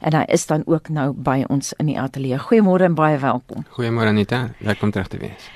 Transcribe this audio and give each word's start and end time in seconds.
en 0.00 0.14
hy 0.14 0.24
is 0.28 0.46
dan 0.46 0.62
ook 0.66 0.88
nou 0.88 1.12
by 1.12 1.44
ons 1.48 1.72
in 1.78 1.86
die 1.86 1.98
ateljee. 2.00 2.38
Goeiemôre 2.38 2.88
en 2.88 2.94
baie 2.98 3.18
welkom. 3.18 3.64
Goeiemôre 3.76 4.14
Anita, 4.14 4.48
lekker 4.60 4.84
om 4.84 4.90
terug 4.94 5.08
te 5.08 5.18
wees. 5.22 5.48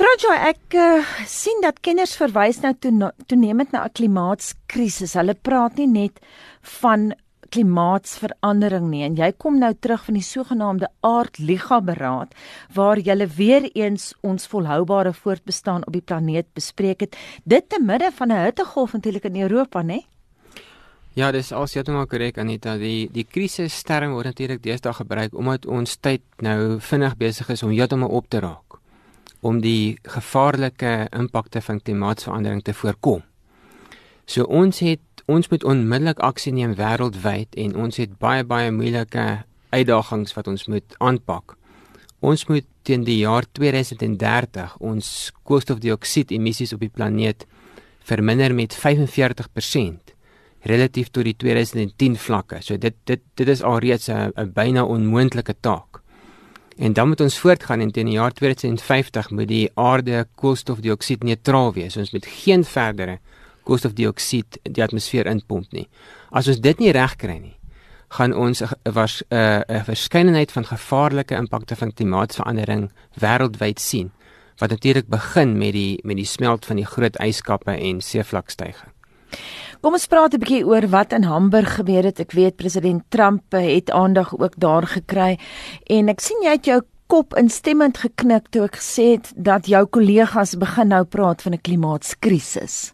Franjo, 0.00 0.32
ek 0.32 0.76
uh, 0.80 1.08
sien 1.28 1.58
dat 1.60 1.82
kenners 1.84 2.14
verwys 2.16 2.62
nou 2.62 2.72
toe 2.80 3.12
toenemend 3.28 3.72
na 3.72 3.84
'n 3.84 3.92
klimaatskrisis. 3.92 5.14
Hulle 5.14 5.34
praat 5.34 5.76
nie 5.76 5.86
net 5.86 6.20
van 6.80 7.12
klimaatsverandering 7.50 8.86
nie 8.90 9.02
en 9.04 9.16
jy 9.18 9.32
kom 9.32 9.58
nou 9.58 9.72
terug 9.74 10.04
van 10.06 10.18
die 10.18 10.24
sogenaamde 10.24 10.88
aardliga 11.06 11.80
beraad 11.82 12.34
waar 12.74 12.98
jy 12.98 13.26
weer 13.36 13.66
eens 13.74 14.14
ons 14.22 14.46
volhoubare 14.46 15.12
voortbestaan 15.12 15.86
op 15.86 15.92
die 15.92 16.04
planeet 16.04 16.46
bespreek 16.54 17.00
het. 17.00 17.16
Dit 17.44 17.68
te 17.68 17.82
midde 17.82 18.10
van 18.12 18.32
'n 18.32 18.44
hittegolf 18.44 18.92
natuurlik 18.92 19.24
in 19.24 19.42
Europa, 19.42 19.82
né? 19.82 20.06
Ja, 21.20 21.28
dis 21.34 21.50
als 21.52 21.74
jy 21.74 21.82
dit 21.84 21.92
maar 21.92 22.06
korrek 22.08 22.38
Anita, 22.40 22.78
die 22.80 23.10
die 23.12 23.26
krisis 23.28 23.74
term 23.84 24.14
word 24.16 24.30
natuurlik 24.30 24.62
deesdae 24.64 24.94
gebruik 24.96 25.34
omdat 25.36 25.66
ons 25.68 25.98
tyd 26.00 26.22
nou 26.40 26.78
vinnig 26.80 27.16
besig 27.20 27.50
is 27.52 27.62
om 27.66 27.72
heeltemal 27.74 28.12
op 28.16 28.28
te 28.32 28.38
raak 28.40 28.78
om 29.44 29.58
die 29.60 29.98
gevaarlike 30.14 30.92
impakte 31.16 31.60
van 31.66 31.80
klimaatsverandering 31.80 32.62
te 32.64 32.72
voorkom. 32.76 33.20
So 34.24 34.46
ons 34.48 34.80
het 34.84 35.24
ons 35.28 35.50
moet 35.52 35.64
onmiddellik 35.64 36.22
aksie 36.24 36.54
neem 36.56 36.72
wêreldwyd 36.78 37.58
en 37.66 37.76
ons 37.84 38.00
het 38.00 38.14
baie 38.22 38.46
baie 38.54 38.70
moeilike 38.72 39.26
uitdagings 39.76 40.32
wat 40.38 40.48
ons 40.48 40.64
moet 40.72 40.96
aanpak. 40.98 41.56
Ons 42.20 42.46
moet 42.48 42.68
teen 42.88 43.04
die 43.04 43.18
jaar 43.26 43.44
2030 43.60 44.78
ons 44.80 45.12
koolstofdioksied 45.44 46.32
emissies 46.38 46.72
op 46.72 46.80
die 46.80 46.92
planeet 46.96 47.44
verminder 48.08 48.56
met 48.56 48.78
45% 48.86 50.16
relatief 50.62 51.08
tot 51.10 51.24
die 51.24 51.36
2010 51.36 52.16
vlakke. 52.16 52.60
So 52.62 52.76
dit 52.78 52.94
dit 53.04 53.20
dit 53.34 53.48
is 53.48 53.62
alreeds 53.62 54.08
'n 54.08 54.52
byna 54.54 54.84
onmoontlike 54.84 55.54
taak. 55.60 56.00
En 56.78 56.92
dan 56.92 57.08
moet 57.08 57.20
ons 57.20 57.38
voortgaan 57.38 57.80
en 57.80 57.90
teen 57.92 58.06
die 58.06 58.14
jaar 58.14 58.32
2050 58.32 59.30
moet 59.30 59.48
die 59.48 59.70
aarde 59.74 60.26
koolstofdioksied 60.34 61.22
neutraal 61.22 61.72
wees. 61.72 61.96
Ons 61.96 62.10
moet 62.10 62.26
geen 62.26 62.64
verdere 62.64 63.18
koolstofdioksied 63.62 64.58
in 64.62 64.72
die 64.72 64.82
atmosfeer 64.82 65.26
inpomp 65.26 65.72
nie. 65.72 65.88
As 66.30 66.48
ons 66.48 66.60
dit 66.60 66.78
nie 66.78 66.92
reg 66.92 67.16
kry 67.16 67.38
nie, 67.38 67.56
gaan 68.08 68.34
ons 68.34 68.62
'n 68.62 68.92
was 68.92 69.22
'n 69.30 69.84
verskeidenheid 69.84 70.52
van 70.52 70.64
gevaarlike 70.64 71.34
impakte 71.34 71.76
van 71.76 71.92
klimaatsverandering 71.92 72.90
wêreldwyd 73.20 73.78
sien 73.78 74.10
wat 74.58 74.70
natuurlik 74.70 75.08
begin 75.08 75.58
met 75.58 75.72
die 75.72 76.00
met 76.02 76.16
die 76.16 76.24
smelt 76.24 76.66
van 76.66 76.76
die 76.76 76.86
groot 76.86 77.16
yskappe 77.20 77.70
en 77.70 78.00
seevlakstygings. 78.00 78.92
Kom 79.80 79.94
ons 79.96 80.10
praat 80.12 80.34
'n 80.34 80.40
bietjie 80.42 80.66
oor 80.68 80.84
wat 80.92 81.14
in 81.16 81.24
Hamburg 81.24 81.80
gebeur 81.80 82.04
het. 82.04 82.20
Ek 82.20 82.32
weet 82.36 82.56
president 82.56 83.02
Trump 83.08 83.52
het 83.52 83.90
aandag 83.90 84.36
ook 84.36 84.52
daar 84.60 84.86
gekry 84.86 85.38
en 85.86 86.08
ek 86.08 86.20
sien 86.20 86.36
jy 86.42 86.50
het 86.52 86.66
jou 86.66 86.82
kop 87.06 87.34
instemmend 87.34 87.96
geknik 87.96 88.50
toe 88.50 88.64
ek 88.64 88.76
gesê 88.76 89.16
het 89.16 89.32
dat 89.36 89.66
jou 89.66 89.86
kollegas 89.86 90.58
begin 90.58 90.88
nou 90.88 91.04
praat 91.04 91.42
van 91.42 91.54
'n 91.54 91.60
klimaatskrisis. 91.60 92.92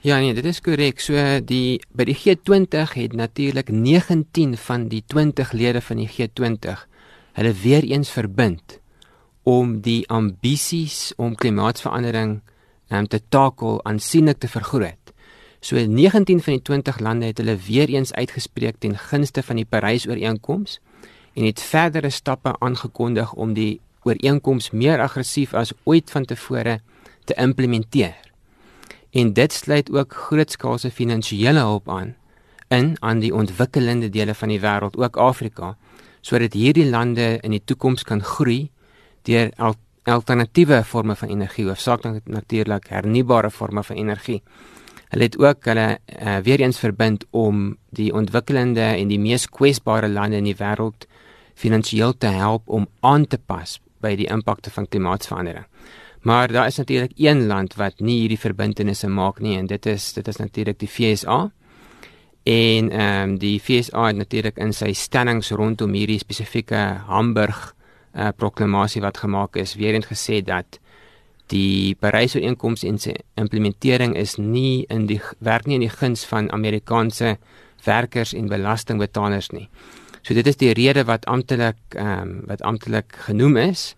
Ja 0.00 0.20
nee, 0.20 0.34
dit 0.34 0.44
is 0.44 0.60
korrek. 0.60 1.00
So 1.00 1.40
die 1.40 1.80
by 1.92 2.04
die 2.04 2.14
G20 2.14 2.94
het 2.94 3.12
natuurlik 3.12 3.68
19 3.68 4.56
van 4.56 4.88
die 4.88 5.02
20 5.06 5.52
lede 5.52 5.80
van 5.80 5.96
die 5.96 6.08
G20 6.08 6.86
hulle 7.32 7.52
weer 7.52 7.82
eens 7.82 8.10
verbind 8.10 8.80
om 9.42 9.80
die 9.80 10.08
ambisies 10.08 11.12
om 11.16 11.34
klimaatsverandering 11.34 12.40
um, 12.90 13.06
te 13.06 13.20
takel 13.28 13.84
aansienlik 13.84 14.38
te 14.38 14.48
vergroot. 14.48 15.05
So 15.60 15.76
19 15.76 16.42
van 16.42 16.52
die 16.52 16.62
20 16.62 16.98
lande 17.00 17.26
het 17.26 17.38
hulle 17.38 17.56
weer 17.56 17.88
eens 17.88 18.12
uitgespreek 18.12 18.76
ten 18.78 18.98
gunste 18.98 19.42
van 19.42 19.56
die 19.56 19.64
Parys-ooreenkoms 19.68 20.80
en 21.34 21.44
het 21.44 21.62
verdere 21.62 22.10
stappe 22.10 22.54
aangekondig 22.58 23.32
om 23.32 23.52
die 23.54 23.80
ooreenkoms 24.02 24.70
meer 24.70 25.00
aggressief 25.00 25.54
as 25.54 25.72
ooit 25.84 26.10
vantevore 26.10 26.80
te 27.24 27.34
implementeer. 27.34 28.14
En 29.10 29.32
dit 29.32 29.52
sluit 29.52 29.90
ook 29.90 30.14
grootskaalse 30.28 30.90
finansiële 30.90 31.58
hulp 31.58 31.88
aan 31.88 32.14
in 32.68 32.96
aan 33.00 33.18
die 33.22 33.34
ontwikkelende 33.34 34.08
dele 34.10 34.34
van 34.34 34.50
die 34.50 34.60
wêreld, 34.60 34.96
ook 34.98 35.16
Afrika, 35.16 35.76
sodat 36.20 36.56
hierdie 36.58 36.88
lande 36.90 37.36
in 37.46 37.54
die 37.54 37.62
toekoms 37.64 38.02
kan 38.02 38.22
groei 38.22 38.70
deur 39.22 39.52
alternatiewe 40.06 40.82
forme 40.84 41.14
van 41.16 41.28
energie, 41.28 41.66
hoofsaaklik 41.66 42.26
natuurlik 42.26 42.88
hernubare 42.90 43.50
forme 43.50 43.82
van 43.82 43.96
energie. 43.96 44.42
Hulle 45.12 45.28
het 45.28 45.38
ook 45.38 45.64
hulle 45.64 45.98
uh, 45.98 46.38
weer 46.42 46.60
eens 46.60 46.78
verbind 46.78 47.24
om 47.30 47.76
die 47.94 48.12
ontwikkelende 48.12 48.82
en 48.82 49.08
die 49.08 49.20
mees 49.22 49.46
kwesbare 49.46 50.08
lande 50.08 50.40
in 50.40 50.48
die 50.48 50.58
wêreld 50.58 51.06
finansiëel 51.54 52.16
te 52.18 52.32
help 52.34 52.68
om 52.68 52.88
aan 53.00 53.26
te 53.26 53.38
pas 53.38 53.78
by 54.02 54.16
die 54.18 54.28
impakte 54.32 54.70
van 54.70 54.88
klimaatsverandering. 54.88 55.66
Maar 56.26 56.52
daar 56.52 56.66
is 56.66 56.76
natuurlik 56.76 57.12
een 57.16 57.46
land 57.46 57.74
wat 57.74 58.00
nie 58.02 58.18
hierdie 58.20 58.40
verbintenisse 58.40 59.08
maak 59.08 59.38
nie 59.40 59.54
en 59.58 59.66
dit 59.70 59.86
is 59.86 60.12
dit 60.12 60.28
is 60.28 60.36
natuurlik 60.36 60.78
die 60.82 60.90
FSA. 60.90 61.38
En 62.46 62.90
ehm 62.90 63.30
um, 63.30 63.38
die 63.38 63.60
FSA 63.60 64.06
het 64.06 64.16
natuurlik 64.16 64.58
in 64.58 64.72
sy 64.72 64.92
stellings 64.92 65.50
rondom 65.50 65.94
hierdie 65.94 66.18
spesifieke 66.18 66.82
Hamburg 67.06 67.74
uh, 68.14 68.28
proklamasie 68.36 69.02
wat 69.02 69.18
gemaak 69.18 69.56
is, 69.56 69.74
weer 69.74 69.94
eens 69.94 70.06
gesê 70.10 70.42
dat 70.42 70.80
die 71.52 71.94
Parys-ooreenkoms 72.00 72.84
en 72.88 72.98
sy 72.98 73.14
implementering 73.38 74.16
is 74.18 74.36
nie 74.40 74.86
in 74.90 75.06
die 75.10 75.20
werk 75.44 75.66
nie 75.66 75.78
in 75.78 75.86
die 75.86 75.92
guns 75.92 76.24
van 76.26 76.50
Amerikaanse 76.54 77.36
werkers 77.86 78.34
en 78.34 78.50
belastingbetalers 78.50 79.52
nie. 79.54 79.68
So 80.26 80.34
dit 80.34 80.46
is 80.46 80.58
die 80.58 80.72
rede 80.74 81.04
wat 81.06 81.26
amptelik 81.30 81.78
ehm 81.94 82.22
um, 82.22 82.32
wat 82.50 82.62
amptelik 82.66 83.14
genoem 83.28 83.56
is, 83.68 83.94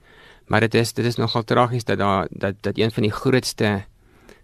maar 0.47 0.61
dit 0.61 0.75
is 0.75 0.93
dit 0.93 1.07
is 1.07 1.17
nogal 1.17 1.45
tragies 1.45 1.85
dat 1.89 1.99
daar 1.99 2.29
dat 2.31 2.61
dat 2.61 2.79
een 2.79 2.93
van 2.93 3.03
die 3.03 3.13
grootste 3.13 3.71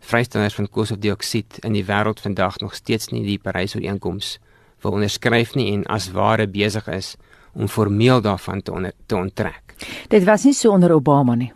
vrystellers 0.00 0.54
van 0.54 0.68
koolstofdioksied 0.68 1.58
in 1.64 1.72
die 1.72 1.84
wêreld 1.84 2.20
vandag 2.20 2.58
nog 2.60 2.74
steeds 2.74 3.08
nie 3.12 3.24
die 3.24 3.38
Parys-ooreenkoms 3.38 4.38
wil 4.84 4.92
onderskryf 4.92 5.54
nie 5.54 5.72
en 5.72 5.84
as 5.86 6.10
ware 6.12 6.46
besig 6.46 6.88
is 6.88 7.16
om 7.52 7.68
formeel 7.68 8.20
daarvan 8.20 8.62
te 8.62 8.72
onder, 8.72 8.92
te 9.06 9.16
onttrek. 9.16 9.76
Dit 10.08 10.24
was 10.24 10.44
nie 10.44 10.54
so 10.54 10.72
onder 10.72 10.92
Obama 10.92 11.34
nie. 11.34 11.52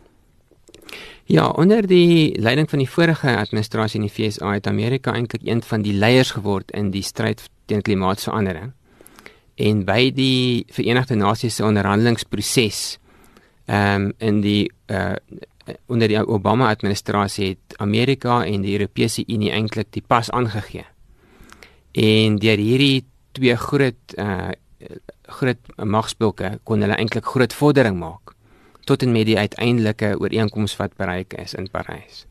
Ja, 1.29 1.49
onder 1.49 1.87
die 1.87 2.41
leiding 2.41 2.71
van 2.71 2.81
die 2.81 2.89
vorige 2.89 3.37
administrasie 3.37 4.01
in 4.01 4.07
die 4.07 4.13
FSA 4.31 4.55
het 4.55 4.67
Amerika 4.67 5.13
eintlik 5.13 5.43
een 5.45 5.61
van 5.63 5.83
die 5.85 5.93
leiers 5.93 6.31
geword 6.33 6.71
in 6.73 6.89
die 6.91 7.03
stryd 7.05 7.43
teen 7.69 7.83
klimaatsverandering. 7.85 8.71
En 9.61 9.83
by 9.85 10.07
die 10.17 10.65
Verenigde 10.73 11.19
Nasies 11.21 11.59
se 11.61 11.67
onderhandelingsproses 11.69 12.79
ehm 13.67 14.07
um, 14.07 14.13
in 14.19 14.41
die 14.41 14.73
uh 14.89 15.21
onder 15.87 16.09
die 16.09 16.17
Obama 16.25 16.71
administrasie 16.73 17.49
het 17.49 17.77
Amerika 17.77 18.45
en 18.45 18.65
die 18.65 18.73
Europese 18.79 19.25
Unie 19.27 19.53
eintlik 19.53 19.93
die 19.93 20.05
pas 20.07 20.31
aangegee. 20.31 20.87
En 21.93 22.41
deur 22.41 22.57
hierdie 22.57 23.05
twee 23.33 23.57
groot 23.57 24.17
uh 24.17 24.49
groot 25.23 25.77
magsblokke 25.77 26.57
kon 26.65 26.81
hulle 26.81 26.97
eintlik 26.97 27.29
groot 27.29 27.53
vordering 27.53 28.01
maak 28.01 28.38
tot 28.89 29.05
en 29.05 29.13
met 29.13 29.29
die 29.29 29.39
uiteindelike 29.39 30.17
ooreenkoms 30.17 30.77
wat 30.81 30.97
bereik 30.97 31.37
is 31.37 31.55
in 31.55 31.69
Parys. 31.71 32.25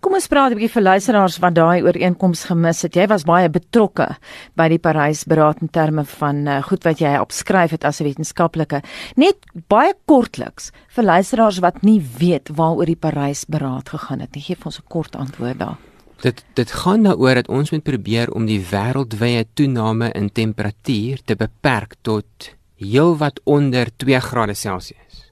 Kom 0.00 0.14
ons 0.14 0.28
praat 0.30 0.52
'n 0.52 0.58
bietjie 0.58 0.74
vir 0.76 0.82
luisteraars 0.82 1.38
wat 1.42 1.54
daai 1.54 1.82
ooreenkoms 1.82 2.44
gemis 2.46 2.82
het. 2.82 2.94
Jy 2.94 3.06
was 3.10 3.24
baie 3.26 3.48
betrokke 3.50 4.06
by 4.54 4.68
die 4.68 4.78
Parys 4.78 5.24
beraad 5.24 5.62
in 5.62 5.68
terme 5.68 6.04
van 6.04 6.46
uh, 6.46 6.62
goed 6.62 6.84
wat 6.84 7.00
jy 7.00 7.18
opskryf 7.18 7.70
het 7.70 7.84
as 7.84 8.00
'n 8.00 8.04
wetenskaplike. 8.04 8.82
Net 9.16 9.36
baie 9.68 9.94
kortliks 10.06 10.70
vir 10.94 11.04
luisteraars 11.04 11.58
wat 11.58 11.82
nie 11.82 12.00
weet 12.18 12.48
waaroor 12.54 12.86
die 12.86 12.96
Parys 12.96 13.44
beraad 13.44 13.88
gegaan 13.88 14.20
het 14.20 14.34
nie. 14.34 14.42
Gee 14.42 14.56
vir 14.56 14.66
ons 14.66 14.78
'n 14.78 14.88
kort 14.88 15.16
antwoord 15.16 15.58
daar. 15.58 15.76
Dit 16.22 16.44
dit 16.54 16.70
gaan 16.70 17.02
daaroor 17.02 17.34
dat 17.34 17.48
ons 17.48 17.70
moet 17.70 17.82
probeer 17.82 18.30
om 18.30 18.46
die 18.46 18.60
wêreldwye 18.60 19.44
toename 19.54 20.12
in 20.12 20.32
temperatuur 20.32 21.18
te 21.24 21.36
beperk 21.36 21.94
tot 22.02 22.54
heelwat 22.76 23.40
onder 23.44 23.86
2 23.96 24.20
grade 24.20 24.54
Celsius. 24.54 25.27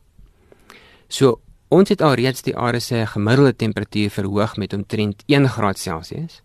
So 1.09 1.41
ons 1.69 1.89
het 1.89 2.03
alreeds 2.03 2.43
die 2.47 2.57
aarde 2.57 2.81
se 2.81 3.07
gemiddelde 3.07 3.57
temperatuur 3.57 4.11
verhoog 4.11 4.57
met 4.57 4.73
omtrent 4.73 5.23
1 5.27 5.49
graad 5.49 5.79
Celsius. 5.79 6.43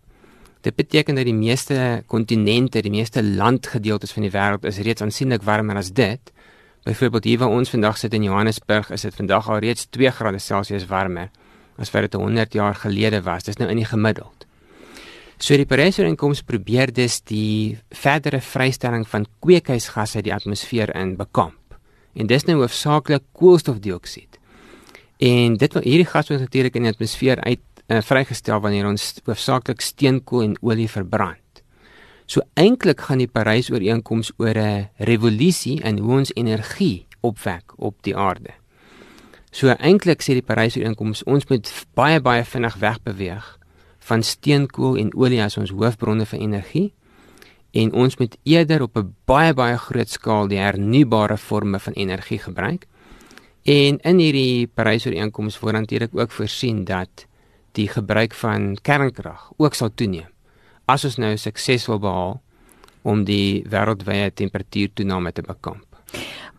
Dit 0.62 0.76
beteken 0.76 1.14
dat 1.14 1.26
die 1.26 1.34
meeste 1.34 2.02
kontinente, 2.06 2.82
die 2.82 2.90
meeste 2.90 3.22
landgedeeltes 3.22 4.12
van 4.14 4.22
die 4.22 4.30
wêreld 4.30 4.64
is 4.64 4.78
reeds 4.78 5.02
aansienlik 5.02 5.42
warmer 5.42 5.76
as 5.76 5.90
dit. 5.92 6.32
Byvoorbeeld 6.86 7.24
hier 7.24 7.38
waar 7.38 7.54
ons 7.54 7.70
vandag 7.70 7.98
sit 7.98 8.14
in 8.14 8.22
Johannesburg, 8.22 8.90
is 8.90 9.02
dit 9.02 9.14
vandag 9.14 9.48
alreeds 9.50 9.86
2 9.90 10.10
grade 10.10 10.38
Celsius 10.38 10.86
warmer 10.86 11.30
as 11.76 11.90
wat 11.90 12.06
dit 12.06 12.14
100 12.20 12.52
jaar 12.52 12.74
gelede 12.74 13.22
was. 13.22 13.42
Dis 13.42 13.58
nou 13.58 13.70
in 13.70 13.80
die 13.80 13.88
gemiddeld. 13.88 14.46
So 15.42 15.56
die 15.58 15.66
Parys-ooreenkoms 15.66 16.44
probeer 16.46 16.92
dus 16.94 17.18
die 17.26 17.78
verdere 17.90 18.38
vrystelling 18.40 19.02
van 19.10 19.26
kweekhuisgasse 19.42 20.20
uit 20.20 20.28
die 20.28 20.34
atmosfeer 20.34 20.94
in 20.94 21.16
bekamp. 21.18 21.74
En 22.14 22.28
dis 22.30 22.46
nou 22.46 22.60
hoofsaaklik 22.60 23.24
koolstofdioksied. 23.34 24.31
En 25.22 25.54
dit 25.54 25.74
hierdie 25.84 26.08
gas 26.08 26.30
word 26.32 26.42
natuurlik 26.42 26.74
in 26.78 26.88
die 26.88 26.90
atmosfeer 26.90 27.38
uit 27.46 27.62
uh, 27.86 28.00
vrygestel 28.02 28.58
wanneer 28.64 28.88
ons 28.88 29.04
hoofsaaklik 29.22 29.84
steenkool 29.84 30.42
en 30.48 30.56
olie 30.66 30.88
verbrand. 30.90 31.62
So 32.26 32.42
eintlik 32.58 33.04
gaan 33.06 33.20
die 33.22 33.30
Parys-ooreenkoms 33.30 34.32
oor 34.42 34.58
'n 34.58 34.88
revolusie 34.98 35.78
in 35.82 35.98
hoe 35.98 36.18
ons 36.18 36.34
energie 36.34 37.06
opwek 37.20 37.74
op 37.76 38.02
die 38.02 38.16
aarde. 38.16 38.50
So 39.50 39.68
eintlik 39.68 40.22
sê 40.22 40.34
die 40.34 40.42
Parys-ooreenkoms 40.42 41.22
ons 41.24 41.46
moet 41.46 41.70
baie 41.94 42.20
baie 42.20 42.44
vinnig 42.44 42.74
wegbeweeg 42.74 43.58
van 43.98 44.22
steenkool 44.22 44.96
en 44.96 45.14
olie 45.14 45.42
as 45.42 45.56
ons 45.56 45.70
hoofbronne 45.70 46.26
vir 46.26 46.40
energie 46.40 46.92
en 47.72 47.92
ons 47.92 48.16
moet 48.18 48.36
eerder 48.42 48.82
op 48.82 48.96
'n 48.96 49.14
baie 49.24 49.54
baie 49.54 49.76
groot 49.78 50.08
skaal 50.08 50.48
die 50.48 50.58
hernubare 50.58 51.36
forme 51.36 51.78
van 51.78 51.92
energie 51.92 52.38
gebruik. 52.38 52.86
En 53.62 53.98
in 54.02 54.18
hierdie 54.18 54.66
Parys-ooreenkoms 54.66 55.60
word 55.62 55.76
natuurlik 55.78 56.16
ook 56.18 56.32
voorsien 56.34 56.82
dat 56.84 57.26
die 57.78 57.86
gebruik 57.88 58.34
van 58.34 58.74
kernkrag 58.82 59.52
ook 59.56 59.74
sal 59.78 59.92
toeneem 59.94 60.26
as 60.90 61.04
ons 61.06 61.16
nou 61.22 61.30
suksesvol 61.38 62.00
behaal 62.02 62.40
om 63.06 63.22
die 63.24 63.62
wêreldwye 63.70 64.32
temperatuurtoename 64.34 65.30
te 65.32 65.44
bekamp. 65.46 65.86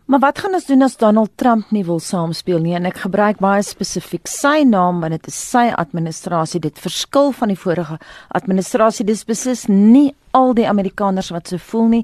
Maar 0.04 0.20
wat 0.20 0.38
gaan 0.38 0.52
ons 0.52 0.66
doen 0.68 0.84
as 0.84 0.98
Donald 1.00 1.30
Trump 1.40 1.70
nie 1.72 1.84
wil 1.84 1.96
saamspeel 1.98 2.58
nie? 2.60 2.74
En 2.76 2.84
ek 2.84 2.98
gebruik 3.06 3.38
baie 3.40 3.62
spesifiek 3.64 4.28
sy 4.28 4.60
naam 4.68 5.00
want 5.00 5.16
dit 5.16 5.30
is 5.32 5.38
sy 5.48 5.70
administrasie. 5.72 6.60
Dit 6.60 6.76
verskil 6.76 7.32
van 7.32 7.48
die 7.48 7.56
vorige 7.56 7.96
administrasie. 8.36 9.06
Dis 9.08 9.24
beslis 9.24 9.64
nie 9.70 10.12
al 10.36 10.52
die 10.58 10.68
Amerikaners 10.68 11.32
wat 11.32 11.48
so 11.48 11.62
voel 11.70 11.88
nie. 11.88 12.02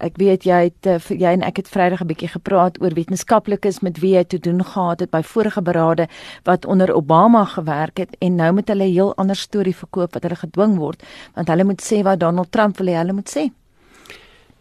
Ek 0.00 0.16
weet 0.16 0.48
jy 0.48 0.62
het 0.70 0.88
uh, 0.88 0.96
jy 1.12 1.36
en 1.36 1.44
ek 1.44 1.60
het 1.60 1.68
Vrydag 1.68 2.00
'n 2.00 2.08
bietjie 2.08 2.32
gepraat 2.32 2.80
oor 2.80 2.96
wetenskaplikes 2.96 3.82
met 3.84 4.00
wie 4.00 4.16
hy 4.16 4.24
te 4.24 4.40
doen 4.40 4.64
gehad 4.64 5.04
het 5.04 5.10
by 5.10 5.20
vorige 5.22 5.60
berade 5.60 6.08
wat 6.48 6.64
onder 6.64 6.94
Obama 6.94 7.44
gewerk 7.44 7.98
het 7.98 8.16
en 8.20 8.36
nou 8.36 8.52
met 8.52 8.68
hulle 8.68 8.88
heel 8.88 9.12
ander 9.16 9.36
storie 9.36 9.76
verkoop 9.76 10.14
wat 10.14 10.22
hulle 10.22 10.40
gedwing 10.40 10.78
word 10.78 11.02
want 11.34 11.48
hulle 11.48 11.64
moet 11.64 11.82
sê 11.82 12.02
wat 12.02 12.20
Donald 12.20 12.52
Trump 12.52 12.78
wil 12.78 12.86
hê 12.86 12.96
hulle 12.96 13.12
moet 13.12 13.28
sê. 13.28 13.50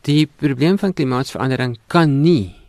Die 0.02 0.28
probleem 0.28 0.78
van 0.78 0.94
klimaatsverandering 0.94 1.78
kan 1.88 2.22
nie 2.22 2.61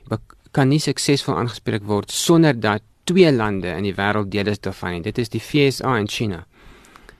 kan 0.53 0.69
nie 0.69 0.81
suksesvol 0.81 1.39
aangespreek 1.41 1.85
word 1.89 2.13
sonder 2.13 2.57
dat 2.61 2.85
twee 3.09 3.33
lande 3.33 3.73
in 3.73 3.87
die 3.87 3.95
wêreld 3.97 4.31
deel 4.31 4.53
is 4.53 4.61
daarvan. 4.61 5.03
Dit 5.03 5.19
is 5.19 5.33
die 5.33 5.41
VSA 5.43 5.97
en 5.99 6.09
China. 6.09 6.45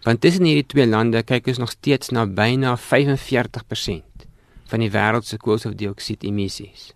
Want 0.05 0.21
tussen 0.21 0.47
hierdie 0.47 0.67
twee 0.67 0.87
lande 0.87 1.23
kyk 1.23 1.49
ons 1.53 1.63
nog 1.63 1.73
steeds 1.75 2.13
na 2.15 2.27
byna 2.27 2.77
45% 2.77 4.27
van 4.73 4.83
die 4.83 4.91
wêreld 4.93 5.29
se 5.29 5.39
koolstofdioksied 5.39 6.25
emissies. 6.27 6.91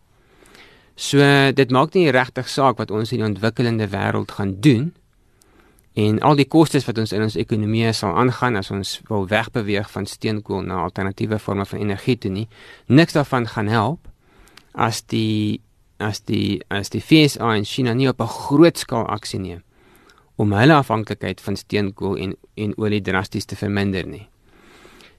So 0.97 1.21
dit 1.53 1.73
maak 1.75 1.95
nie 1.95 2.09
regtig 2.15 2.49
saak 2.49 2.79
wat 2.81 2.91
ons 2.91 3.13
in 3.13 3.21
die 3.21 3.29
ontwikkelende 3.29 3.89
wêreld 3.93 4.33
gaan 4.39 4.57
doen 4.65 4.95
en 5.97 6.21
al 6.25 6.37
die 6.37 6.49
kostes 6.49 6.85
wat 6.89 6.99
ons 7.01 7.13
in 7.17 7.25
ons 7.25 7.37
ekonomie 7.41 7.93
sal 7.97 8.17
aangaan 8.21 8.57
as 8.61 8.71
ons 8.73 8.99
wil 9.09 9.25
wegbeweeg 9.29 9.89
van 9.93 10.09
steenkool 10.09 10.65
na 10.65 10.83
alternatiewe 10.85 11.39
forme 11.41 11.65
van 11.69 11.81
energie 11.81 12.19
toe 12.21 12.33
nie. 12.33 12.49
Niks 12.87 13.17
daarvan 13.17 13.49
gaan 13.49 13.71
help 13.73 14.11
as 14.73 15.01
die 15.09 15.61
as 15.99 16.21
die 16.29 16.63
as 16.69 16.91
die 16.93 17.01
FSA 17.01 17.55
en 17.57 17.65
China 17.65 17.95
nie 17.95 18.09
op 18.09 18.21
'n 18.21 18.27
groot 18.27 18.79
skaal 18.79 19.07
aksie 19.07 19.41
neem 19.41 19.63
om 20.37 20.53
hulle 20.53 20.75
afhanklikheid 20.75 21.41
van 21.41 21.57
steenkool 21.57 22.17
en 22.17 22.37
en 22.55 22.79
olie 22.79 23.03
drasties 23.03 23.45
te 23.45 23.57
verminder 23.57 24.07
nie. 24.07 24.29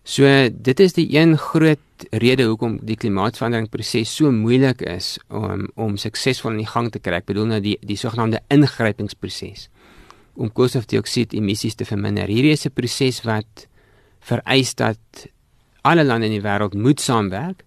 So 0.04 0.24
dit 0.50 0.80
is 0.80 0.94
die 0.94 1.08
een 1.18 1.38
groot 1.38 1.80
rede 2.12 2.46
hoekom 2.48 2.78
die 2.82 2.96
klimaatsverandering 2.96 3.70
proses 3.70 4.16
so 4.16 4.32
moeilik 4.32 4.82
is 4.82 5.18
om 5.28 5.68
om 5.76 5.98
suksesvol 5.98 6.52
in 6.52 6.62
die 6.64 6.72
gang 6.74 6.92
te 6.92 7.00
kry. 7.00 7.20
Ek 7.20 7.26
bedoel 7.26 7.46
nou 7.46 7.60
die 7.60 7.78
die 7.82 7.98
sogenaamde 7.98 8.40
ingrypingsproses 8.54 9.68
om 10.36 10.52
koolstofdioksied 10.54 11.34
emissies 11.34 11.76
te 11.76 11.86
verminder. 11.86 12.28
Hierdie 12.28 12.54
is 12.54 12.66
'n 12.66 12.72
proses 12.72 13.24
wat 13.26 13.68
vereis 14.20 14.76
dat 14.76 15.28
alle 15.82 16.04
lande 16.04 16.28
in 16.28 16.40
die 16.40 16.46
wêreld 16.46 16.74
moet 16.74 17.02
saamwerk 17.02 17.64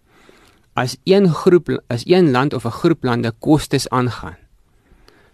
as 0.73 0.97
een 1.05 1.29
groep 1.35 1.83
as 1.89 2.07
een 2.07 2.31
land 2.31 2.55
of 2.55 2.65
'n 2.65 2.79
groep 2.81 3.05
lande 3.05 3.33
kostes 3.39 3.89
aangaan. 3.89 4.37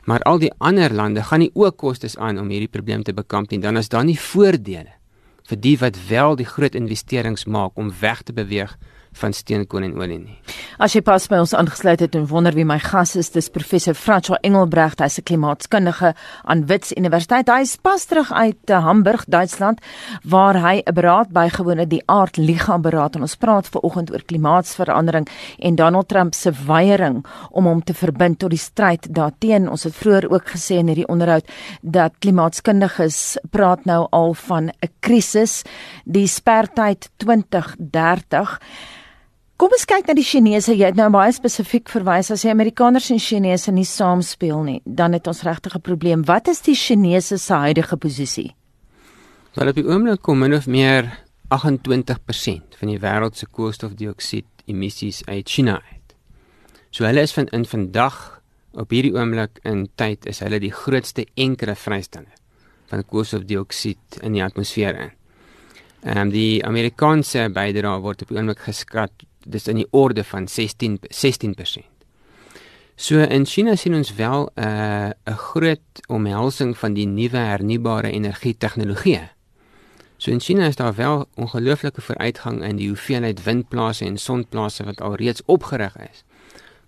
Maar 0.05 0.23
al 0.23 0.39
die 0.39 0.53
ander 0.59 0.93
lande 0.93 1.23
gaan 1.23 1.39
nie 1.39 1.51
ook 1.55 1.77
kostes 1.77 2.17
aan 2.17 2.39
om 2.39 2.49
hierdie 2.49 2.69
probleem 2.69 3.03
te 3.03 3.15
bekamp 3.15 3.51
nie. 3.51 3.61
Dan 3.61 3.77
is 3.77 3.89
daar 3.89 4.05
nie 4.05 4.21
voordele 4.21 4.93
vir 5.47 5.61
die 5.61 5.79
wat 5.79 5.97
wel 6.09 6.37
die 6.37 6.47
groot 6.47 6.75
investerings 6.75 7.45
maak 7.45 7.71
om 7.75 7.93
weg 8.01 8.23
te 8.23 8.33
beweeg 8.33 8.79
van 9.21 9.33
steenkool 9.33 9.83
en 9.83 9.95
olie 9.99 10.19
nie. 10.19 10.39
As 10.79 10.93
jy 10.93 11.01
pas 11.01 11.25
by 11.31 11.39
ons 11.41 11.55
aangesluit 11.57 12.03
het 12.05 12.15
en 12.19 12.27
wonder 12.29 12.55
wie 12.57 12.67
my 12.69 12.79
gas 12.83 13.15
is, 13.17 13.31
dis 13.33 13.49
professor 13.53 13.97
François 13.97 14.39
Engelbrecht, 14.45 15.01
hy's 15.01 15.19
'n 15.19 15.25
klimaatskundige 15.25 16.15
aan 16.45 16.67
Wits 16.67 16.93
Universiteit. 16.93 17.49
Hy 17.49 17.61
is 17.61 17.77
pas 17.77 18.05
terug 18.05 18.33
uit 18.33 18.71
eh, 18.71 18.83
Hamburg, 18.85 19.25
Duitsland, 19.25 19.81
waar 20.23 20.55
hy 20.55 20.83
'n 20.85 20.95
beraad 20.95 21.33
bygewoon 21.33 21.79
het, 21.79 21.91
die 21.91 22.03
Aard 22.07 22.37
Liga 22.37 22.79
beraad 22.79 23.17
en 23.17 23.23
ons 23.23 23.37
praat 23.37 23.67
vanoggend 23.67 24.13
oor 24.13 24.23
klimaatsverandering 24.23 25.29
en 25.59 25.75
Donald 25.75 26.09
Trump 26.09 26.35
se 26.35 26.53
weiering 26.67 27.25
om 27.51 27.67
hom 27.67 27.83
te 27.83 27.95
verbind 27.95 28.39
tot 28.39 28.51
die 28.51 28.59
stryd 28.59 29.15
daarteen. 29.15 29.69
Ons 29.71 29.85
het 29.85 29.95
vroeër 29.95 30.31
ook 30.31 30.49
gesê 30.49 30.79
in 30.79 30.87
hierdie 30.87 31.09
onderhoud 31.09 31.49
dat 31.83 32.19
klimaatskundiges 32.19 33.39
praat 33.51 33.85
nou 33.85 34.07
al 34.11 34.35
van 34.35 34.69
'n 34.69 34.91
krisis, 35.01 35.63
die 36.05 36.27
spertyd 36.27 37.11
2030. 37.17 38.61
Kom 39.57 39.73
ons 39.73 39.87
kyk 39.89 40.05
na 40.05 40.13
die 40.13 40.25
Chinese. 40.27 40.75
Jy 40.77 40.91
het 40.91 40.99
nou 40.99 41.07
baie 41.09 41.33
spesifiek 41.33 41.89
verwys 41.89 42.29
as 42.35 42.43
die 42.45 42.51
Amerikaners 42.53 43.07
en 43.15 43.21
Chinese 43.25 43.73
nie 43.73 43.87
saamspeel 43.89 44.59
nie, 44.67 44.81
dan 44.85 45.17
het 45.17 45.27
ons 45.33 45.41
regtig 45.49 45.75
'n 45.75 45.81
probleem. 45.81 46.25
Wat 46.29 46.49
is 46.49 46.61
die 46.61 46.75
Chinese 46.75 47.39
se 47.39 47.55
huidige 47.55 47.97
posisie? 47.97 48.55
Wel 49.55 49.69
op 49.69 49.75
die 49.75 49.87
oomblik 49.87 50.21
kom 50.21 50.39
min 50.39 50.55
of 50.55 50.67
meer 50.67 51.09
28% 51.49 52.77
van 52.79 52.89
die 52.89 52.99
wêreld 52.99 53.37
se 53.37 53.47
koolstofdioksied 53.47 54.45
emissies 54.67 55.25
uit 55.25 55.49
China 55.49 55.81
uit. 55.91 56.15
So 56.91 57.05
hulle 57.05 57.21
is 57.21 57.33
van 57.33 57.47
in 57.47 57.65
vandag 57.65 58.43
op 58.73 58.91
hierdie 58.91 59.15
oomblik 59.15 59.59
in 59.65 59.89
tyd 59.95 60.27
is 60.27 60.41
hulle 60.41 60.61
die 60.61 60.73
grootste 60.73 61.27
enkele 61.35 61.75
vrystander 61.75 62.35
van 62.91 63.05
koolstofdioksied 63.05 64.21
in 64.23 64.33
die 64.33 64.45
atmosfeer 64.45 65.01
in. 65.01 65.13
Ehm 66.03 66.19
um, 66.19 66.31
die 66.31 66.65
Amerikaanse 66.65 67.49
bydrae 67.49 68.01
word 68.01 68.23
op 68.23 68.29
die 68.29 68.37
oomblik 68.37 68.59
geskat 68.59 69.13
dis 69.47 69.69
in 69.69 69.81
die 69.83 69.89
orde 69.91 70.25
van 70.25 70.49
16 70.49 70.99
16%. 71.11 71.87
So 72.97 73.21
in 73.21 73.45
China 73.45 73.75
sien 73.77 73.95
ons 73.95 74.15
wel 74.15 74.51
'n 74.55 74.61
uh, 74.63 75.11
'n 75.25 75.37
groot 75.37 75.87
omhelsing 76.09 76.77
van 76.79 76.95
die 76.95 77.07
nuwe 77.07 77.37
hernubare 77.37 78.11
energie 78.11 78.57
tegnologieë. 78.59 79.29
So 80.17 80.31
in 80.31 80.41
China 80.41 80.67
is 80.67 80.77
daar 80.77 80.95
wel 80.95 81.29
ongelooflike 81.35 82.01
vooruitgang 82.01 82.63
in 82.65 82.77
die 82.77 82.89
hoeveelheid 82.89 83.43
windplase 83.43 84.05
en 84.05 84.17
sonplase 84.17 84.85
wat 84.85 85.01
alreeds 85.01 85.43
opgerig 85.45 85.97
is. 85.97 86.25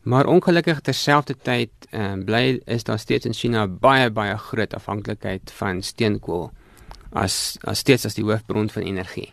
Maar 0.03 0.27
ongelukkig 0.27 0.81
terselfdertyd 0.81 1.71
uh, 1.91 2.13
bly 2.25 2.61
is 2.65 2.85
daar 2.85 2.99
steeds 2.99 3.27
in 3.27 3.35
China 3.35 3.67
baie 3.67 4.11
baie 4.11 4.37
groot 4.37 4.75
afhanklikheid 4.75 5.53
van 5.53 5.83
steenkool 5.83 6.51
as 7.13 7.57
as 7.61 7.79
steeds 7.79 8.05
as 8.05 8.15
die 8.15 8.25
hoofbron 8.25 8.71
van 8.71 8.83
energie. 8.83 9.33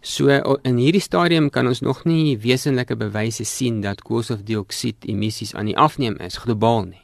So 0.00 0.28
in 0.62 0.76
hierdie 0.78 1.02
stadium 1.02 1.50
kan 1.50 1.66
ons 1.66 1.80
nog 1.82 2.04
nie 2.06 2.38
wesenlike 2.38 2.96
bewyse 2.96 3.44
sien 3.44 3.80
dat 3.82 4.04
koolstofdioksied 4.06 5.08
emissies 5.10 5.54
aan 5.54 5.66
die 5.66 5.76
afneem 5.76 6.16
is 6.22 6.38
globaal 6.38 6.84
nie. 6.84 7.02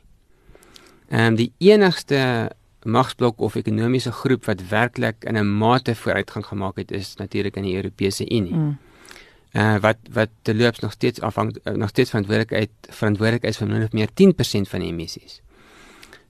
En 1.08 1.34
die 1.34 1.50
enigste 1.58 2.50
magsblok 2.84 3.40
of 3.40 3.56
ekonomiese 3.56 4.12
groep 4.12 4.44
wat 4.46 4.62
werklik 4.70 5.24
in 5.24 5.36
'n 5.36 5.56
mate 5.58 5.94
vooruitgang 5.94 6.46
gemaak 6.46 6.76
het 6.76 6.90
is 6.90 7.16
natuurlik 7.16 7.56
in 7.56 7.62
die 7.62 7.76
Europese 7.76 8.30
Unie. 8.30 8.54
Mm. 8.54 8.78
Uh 9.52 9.76
wat 9.78 9.96
wat 10.10 10.30
te 10.42 10.54
loops 10.54 10.78
nog 10.78 10.92
steeds 10.92 11.20
afhang 11.20 11.56
nog 11.64 11.88
steeds 11.88 12.10
verantwoordelik 12.10 12.68
verantwoordelik 12.90 13.42
is 13.42 13.56
vir 13.56 13.68
min 13.68 13.82
of 13.82 13.92
meer 13.92 14.08
10% 14.08 14.68
van 14.68 14.80
die 14.80 14.88
emissies. 14.88 15.40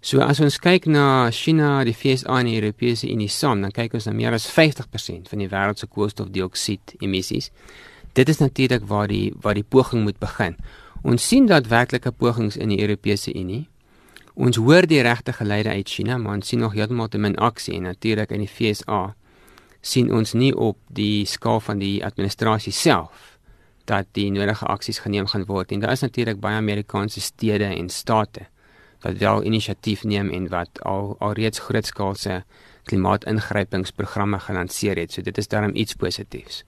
So 0.05 0.21
as 0.21 0.37
ons 0.45 0.59
kyk 0.61 0.85
na 0.93 1.31
China, 1.33 1.79
die 1.89 1.95
FSA 1.97 2.35
en 2.43 2.49
die 2.51 2.59
Europese 2.59 3.09
Unie 3.09 3.31
saam, 3.33 3.63
dan 3.65 3.73
kyk 3.73 3.95
ons 3.97 4.05
na 4.05 4.13
meer 4.13 4.35
as 4.37 4.45
50% 4.53 5.31
van 5.33 5.41
die 5.41 5.49
wêreld 5.49 5.81
se 5.81 5.89
koolstofdioksied 5.89 6.99
emissies. 7.01 7.49
Dit 8.13 8.29
is 8.29 8.43
natuurlik 8.43 8.85
waar 8.91 9.09
die 9.09 9.33
waar 9.41 9.57
die 9.57 9.65
poging 9.65 10.05
moet 10.05 10.21
begin. 10.21 10.59
Ons 11.09 11.25
sien 11.25 11.49
dat 11.49 11.73
werklike 11.73 12.13
pogings 12.13 12.61
in 12.61 12.69
die 12.75 12.83
Europese 12.85 13.33
Unie. 13.33 13.63
Ons 14.37 14.61
hoor 14.61 14.85
die 14.85 15.01
regte 15.01 15.33
geleide 15.33 15.73
uit 15.73 15.89
China, 15.89 16.21
maar 16.21 16.37
ons 16.37 16.53
sien 16.53 16.61
nog 16.61 16.77
heeltemal 16.77 17.09
te 17.09 17.19
min 17.19 17.41
aksie 17.41 17.79
en 17.79 17.89
natuurlik 17.89 18.37
in 18.37 18.45
die 18.45 18.53
FSA 18.53 19.15
sien 19.81 20.13
ons 20.13 20.37
nie 20.37 20.53
op 20.53 20.77
die 20.93 21.25
skaal 21.25 21.65
van 21.65 21.81
die 21.81 22.03
administrasie 22.05 22.77
self 22.77 23.39
dat 23.89 24.13
die 24.13 24.29
nodige 24.33 24.69
aksies 24.69 25.01
geneem 25.01 25.33
gaan 25.33 25.49
word 25.49 25.73
en 25.73 25.81
daar 25.81 25.97
is 25.97 26.05
natuurlik 26.05 26.45
baie 26.45 26.61
Amerikaanse 26.61 27.25
stede 27.25 27.73
en 27.73 27.89
state 27.89 28.51
wat 29.05 29.21
wel 29.21 29.45
inisiatief 29.45 30.05
neem 30.05 30.31
en 30.33 30.49
wat 30.49 30.81
al 30.83 31.17
alreeds 31.19 31.59
grootskaalse 31.59 32.43
klimaatingrypingsprogramme 32.85 34.39
gelanseer 34.39 34.99
het. 35.01 35.13
So 35.13 35.23
dit 35.25 35.39
is 35.39 35.49
daarom 35.49 35.75
iets 35.75 35.97
positiefs. 36.01 36.65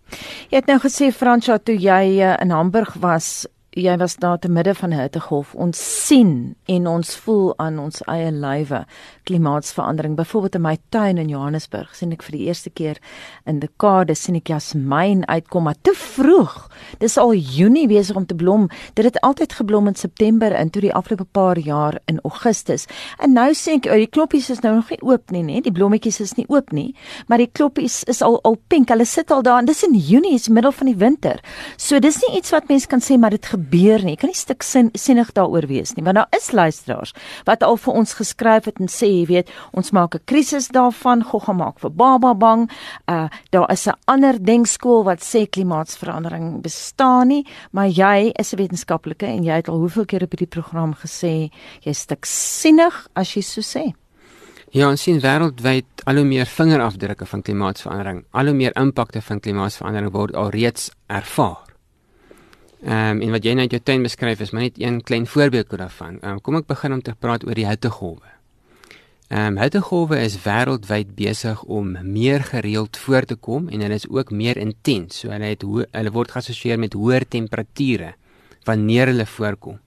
Jy 0.49 0.61
het 0.61 0.71
nou 0.71 0.79
gesê 0.81 1.11
Fransja 1.13 1.59
toe 1.59 1.77
jy 1.77 2.03
uh, 2.21 2.35
in 2.41 2.55
Hamburg 2.55 2.95
was, 3.03 3.47
jy 3.77 3.97
was 4.01 4.17
daar 4.17 4.39
te 4.39 4.49
midde 4.49 4.75
van 4.75 4.91
'n 4.91 5.01
hittegolf. 5.01 5.55
Ons 5.55 6.07
sien 6.07 6.57
en 6.65 6.87
ons 6.87 7.17
voel 7.17 7.55
aan 7.59 7.79
ons 7.79 8.03
eie 8.05 8.33
lywe 8.33 8.85
klimaatsverandering. 9.23 10.17
Byvoorbeeld 10.17 10.55
in 10.55 10.61
my 10.61 10.79
tuin 10.89 11.19
in 11.19 11.29
Johannesburg 11.29 11.95
sien 11.95 12.13
ek 12.13 12.23
vir 12.23 12.39
die 12.39 12.47
eerste 12.47 12.71
keer 12.71 12.97
in 13.45 13.59
dekade 13.59 14.15
sien 14.15 14.35
ek 14.35 14.49
jasmiin 14.49 15.27
uitkom, 15.27 15.63
maar 15.63 15.75
te 15.83 15.93
vroeg. 15.95 16.71
Dis 16.99 17.19
al 17.19 17.35
Junie 17.35 17.89
besig 17.89 18.17
om 18.17 18.27
te 18.27 18.35
blom. 18.35 18.69
Dit 18.95 19.05
het 19.05 19.21
altyd 19.21 19.53
geblom 19.53 19.87
in 19.87 19.95
September 19.95 20.53
en 20.53 20.71
toe 20.71 20.83
die 20.83 20.95
afgelope 20.95 21.27
paar 21.33 21.59
jaar 21.59 21.99
in 22.05 22.21
Augustus. 22.23 22.87
En 23.19 23.33
nou 23.33 23.55
sien 23.55 23.75
ek 23.75 23.83
die 23.83 24.07
kloppies 24.07 24.51
is 24.51 24.61
nou 24.61 24.75
nog 24.75 24.91
nie 24.91 25.03
oop 25.03 25.31
nie, 25.31 25.43
nee, 25.43 25.61
die 25.61 25.73
blommetjies 25.73 26.21
is 26.21 26.35
nie 26.37 26.47
oop 26.49 26.73
nie, 26.73 26.95
maar 27.27 27.39
die 27.39 27.51
kloppies 27.53 28.05
is 28.05 28.23
al 28.23 28.41
al 28.43 28.57
pink. 28.69 28.89
Hulle 28.89 29.05
sit 29.05 29.31
al 29.31 29.43
daar 29.43 29.59
en 29.59 29.67
dis 29.67 29.83
in 29.83 29.95
Junie, 29.95 30.35
is 30.35 30.49
middel 30.49 30.73
van 30.73 30.87
die 30.87 30.97
winter. 30.97 31.41
So 31.77 31.99
dis 31.99 32.17
nie 32.23 32.37
iets 32.39 32.51
wat 32.51 32.69
mense 32.69 32.87
kan 32.87 33.01
sê 33.01 33.19
maar 33.19 33.31
dit 33.31 33.47
gebeur 33.67 34.05
nie. 34.05 34.15
Jy 34.15 34.21
kan 34.21 34.31
nie 34.31 34.39
stuk 34.39 34.63
sin 34.63 34.91
sinnig 34.95 35.33
daaroor 35.37 35.67
wees 35.69 35.95
nie, 35.97 36.05
want 36.07 36.17
daar 36.17 36.31
is 36.37 36.53
luisteraars 36.53 37.15
wat 37.47 37.63
al 37.63 37.77
vir 37.77 37.99
ons 37.99 38.15
geskryf 38.19 38.69
het 38.71 38.81
en 38.81 38.91
sê, 38.91 39.09
jy 39.11 39.27
weet, 39.27 39.51
ons 39.73 39.91
maak 39.93 40.15
'n 40.15 40.25
krisis 40.25 40.69
daarvan, 40.69 41.23
gogga 41.23 41.53
maak 41.53 41.79
vir 41.81 41.91
baba 41.91 42.35
bang. 42.35 42.71
Uh 43.09 43.29
daar 43.51 43.71
is 43.71 43.87
'n 43.87 43.95
ander 44.07 44.39
denkskool 44.39 45.05
wat 45.05 45.21
sê 45.21 45.49
klimaatsverandering 45.49 46.63
bestaan 46.63 47.29
nie, 47.29 47.47
maar 47.73 47.89
jy 47.89 48.33
is 48.39 48.53
'n 48.53 48.57
wetenskaplike 48.57 49.27
en 49.27 49.45
jy 49.45 49.55
het 49.55 49.69
al 49.69 49.79
hoeveel 49.79 50.05
keer 50.05 50.23
op 50.23 50.31
hierdie 50.31 50.47
program 50.63 50.95
gesê 50.95 51.51
jy 51.83 51.93
stuk 51.93 52.25
sinnig 52.25 53.09
as 53.15 53.35
jy 53.35 53.43
so 53.43 53.61
sê. 53.61 53.95
Ja, 54.71 54.89
ons 54.89 55.03
sien 55.03 55.21
wêreldwyd 55.21 55.87
al 56.05 56.17
hoe 56.17 56.25
meer 56.25 56.47
vingerafdrukke 56.47 57.27
van 57.27 57.43
klimaatsverandering, 57.43 58.25
al 58.31 58.47
hoe 58.47 58.55
meer 58.55 58.75
impakte 58.77 59.23
van 59.23 59.41
klimaatsverandering 59.41 60.13
word 60.13 60.35
alreeds 60.35 60.91
ervaar. 61.07 61.66
Ehm 62.87 63.17
um, 63.17 63.21
en 63.23 63.33
wat 63.35 63.43
jy 63.43 63.53
net 63.59 63.73
jou 63.75 63.81
tuin 63.83 64.05
beskryf 64.07 64.41
is 64.45 64.53
maar 64.55 64.63
net 64.63 64.77
een 64.79 65.01
klein 65.03 65.25
voorbeeld 65.27 65.73
daarvan. 65.75 66.21
Ehm 66.21 66.37
um, 66.37 66.41
kom 66.41 66.55
ek 66.55 66.69
begin 66.71 66.93
om 66.95 67.01
te 67.03 67.15
praat 67.19 67.43
oor 67.43 67.59
die 67.59 67.67
hittegolwe. 67.67 68.31
Ehm 69.29 69.57
um, 69.57 69.59
hittegolwe 69.59 70.21
is 70.23 70.37
wêreldwyd 70.45 71.11
besig 71.17 71.65
om 71.65 71.97
meer 72.13 72.47
gereeld 72.47 72.97
voor 72.97 73.27
te 73.27 73.35
kom 73.35 73.67
en 73.69 73.83
hulle 73.83 73.99
is 73.99 74.07
ook 74.09 74.31
meer 74.31 74.57
intens. 74.57 75.19
So 75.19 75.35
hulle 75.35 75.51
het 75.51 75.67
hulle 75.67 76.15
word 76.15 76.31
geassosieer 76.31 76.79
met 76.79 76.95
hoër 76.95 77.27
temperature 77.29 78.15
wanneer 78.71 79.11
hulle 79.11 79.27
voorkom. 79.27 79.81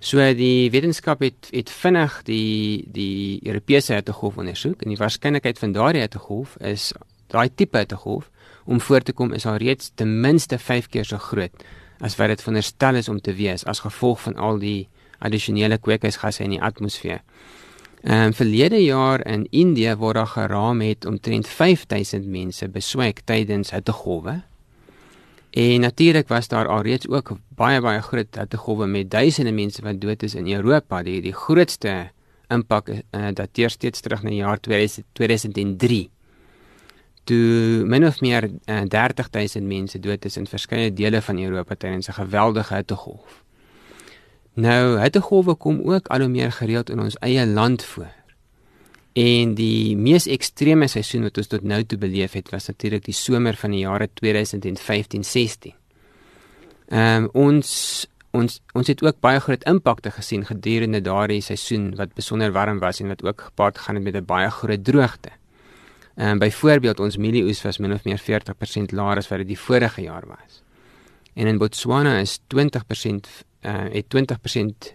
So 0.00 0.18
die 0.34 0.70
wetenskap 0.74 1.22
het 1.22 1.54
het 1.54 1.70
vinnig 1.70 2.22
die 2.26 2.82
die 2.92 3.38
Europese 3.46 3.94
hittegolf 3.94 4.42
ondersoek 4.42 4.82
en 4.82 4.88
die 4.90 4.98
waarskynlikheid 4.98 5.58
van 5.58 5.72
daardie 5.72 6.02
hittegolf 6.02 6.58
is 6.58 6.92
daai 7.30 7.48
tipe 7.54 7.78
hittegolf 7.78 8.30
om 8.66 8.80
voor 8.80 9.06
te 9.06 9.12
kom 9.12 9.32
is 9.32 9.46
al 9.46 9.62
reeds 9.62 9.92
ten 9.94 10.20
minste 10.20 10.58
5 10.58 10.88
keer 10.88 11.04
so 11.04 11.18
groot 11.18 11.54
as 12.00 12.16
wat 12.16 12.28
dit 12.32 12.42
veronderstel 12.42 12.94
is 12.94 13.08
om 13.08 13.20
te 13.20 13.34
wees 13.34 13.64
as 13.64 13.82
gevolg 13.84 14.20
van 14.22 14.36
al 14.36 14.58
die 14.58 14.88
addisionele 15.18 15.78
kweekhuisgasse 15.78 16.44
in 16.44 16.54
die 16.56 16.62
atmosfeer. 16.62 17.22
Ehm 18.02 18.30
um, 18.30 18.34
verlede 18.34 18.78
jaar 18.84 19.24
in 19.26 19.46
Indië 19.50 19.96
word 19.98 20.14
daar 20.14 20.26
geraam 20.26 20.80
het 20.80 21.04
omtrent 21.04 21.48
5000 21.48 22.26
mense 22.26 22.68
beswyk 22.68 23.20
tydens 23.24 23.70
hittegolwe. 23.70 24.42
En 25.50 25.80
natuurlik 25.80 26.28
was 26.28 26.48
daar 26.48 26.68
alreeds 26.68 27.08
ook 27.08 27.32
baie 27.48 27.80
baie 27.80 28.02
groot 28.02 28.34
hittegolwe 28.38 28.86
met 28.86 29.10
duisende 29.10 29.52
mense 29.52 29.82
wat 29.82 30.00
dood 30.00 30.22
is 30.22 30.34
in 30.34 30.52
Europa. 30.52 31.02
Die 31.02 31.20
die 31.20 31.34
grootste 31.34 32.10
impak 32.48 32.88
uh, 32.88 33.28
dateer 33.34 33.70
steeds 33.70 34.00
terug 34.00 34.22
na 34.22 34.30
jaar 34.30 34.60
2003 34.60 36.10
toe 37.28 37.84
min 37.84 38.06
of 38.08 38.20
meer 38.24 38.48
uh, 38.48 38.80
eh, 38.80 38.84
30000 38.88 39.66
mense 39.68 40.00
dood 40.00 40.24
is 40.24 40.36
in 40.40 40.46
verskeie 40.48 40.92
dele 40.92 41.20
van 41.22 41.38
Europa 41.38 41.74
tydens 41.74 42.08
'n 42.08 42.20
geweldige 42.20 42.74
hittegolf. 42.74 43.42
Nou, 44.54 44.98
hittegolwe 45.00 45.54
kom 45.54 45.80
ook 45.84 46.08
al 46.08 46.20
hoe 46.20 46.28
meer 46.28 46.52
gereeld 46.52 46.90
in 46.90 47.00
ons 47.00 47.16
eie 47.18 47.46
land 47.46 47.84
voor. 47.84 48.12
En 49.12 49.54
die 49.54 49.96
mees 49.96 50.26
ekstreme 50.26 50.86
seisoen 50.88 51.22
wat 51.22 51.38
ons 51.38 51.46
tot 51.46 51.62
nou 51.62 51.84
toe 51.84 51.98
beleef 51.98 52.32
het, 52.32 52.50
was 52.50 52.66
natuurlik 52.66 53.04
die 53.04 53.14
somer 53.14 53.56
van 53.56 53.70
die 53.70 53.80
jare 53.80 54.08
2015-16. 54.08 55.74
Ehm 56.88 57.24
um, 57.24 57.28
ons 57.32 58.06
ons 58.30 58.60
ons 58.76 58.86
het 58.86 59.02
ook 59.02 59.20
baie 59.20 59.40
groot 59.40 59.64
impakte 59.64 60.10
gesien 60.10 60.44
gedurende 60.44 61.00
daardie 61.00 61.40
seisoen 61.40 61.94
wat 61.96 62.14
besonder 62.14 62.52
warm 62.52 62.78
was 62.78 63.00
en 63.00 63.08
wat 63.08 63.24
ook 63.24 63.40
gepaard 63.40 63.78
gegaan 63.78 63.94
het 63.94 64.04
met 64.04 64.16
'n 64.16 64.24
baie 64.24 64.50
groot 64.50 64.84
droogte. 64.84 65.30
Ehm 66.18 66.30
um, 66.30 66.38
byvoorbeeld 66.38 67.00
ons 67.00 67.16
mielieoes 67.16 67.62
was 67.62 67.76
min 67.78 67.92
of 67.92 68.04
meer 68.04 68.18
40% 68.18 68.90
laer 68.90 69.16
as 69.16 69.28
wat 69.30 69.38
dit 69.38 69.52
die 69.52 69.58
vorige 69.58 70.02
jaar 70.02 70.24
was. 70.26 70.62
En 71.34 71.46
in 71.46 71.58
Botswana 71.58 72.16
is 72.18 72.40
20% 72.54 73.28
uh 73.62 73.84
het 73.92 74.06
20% 74.16 74.88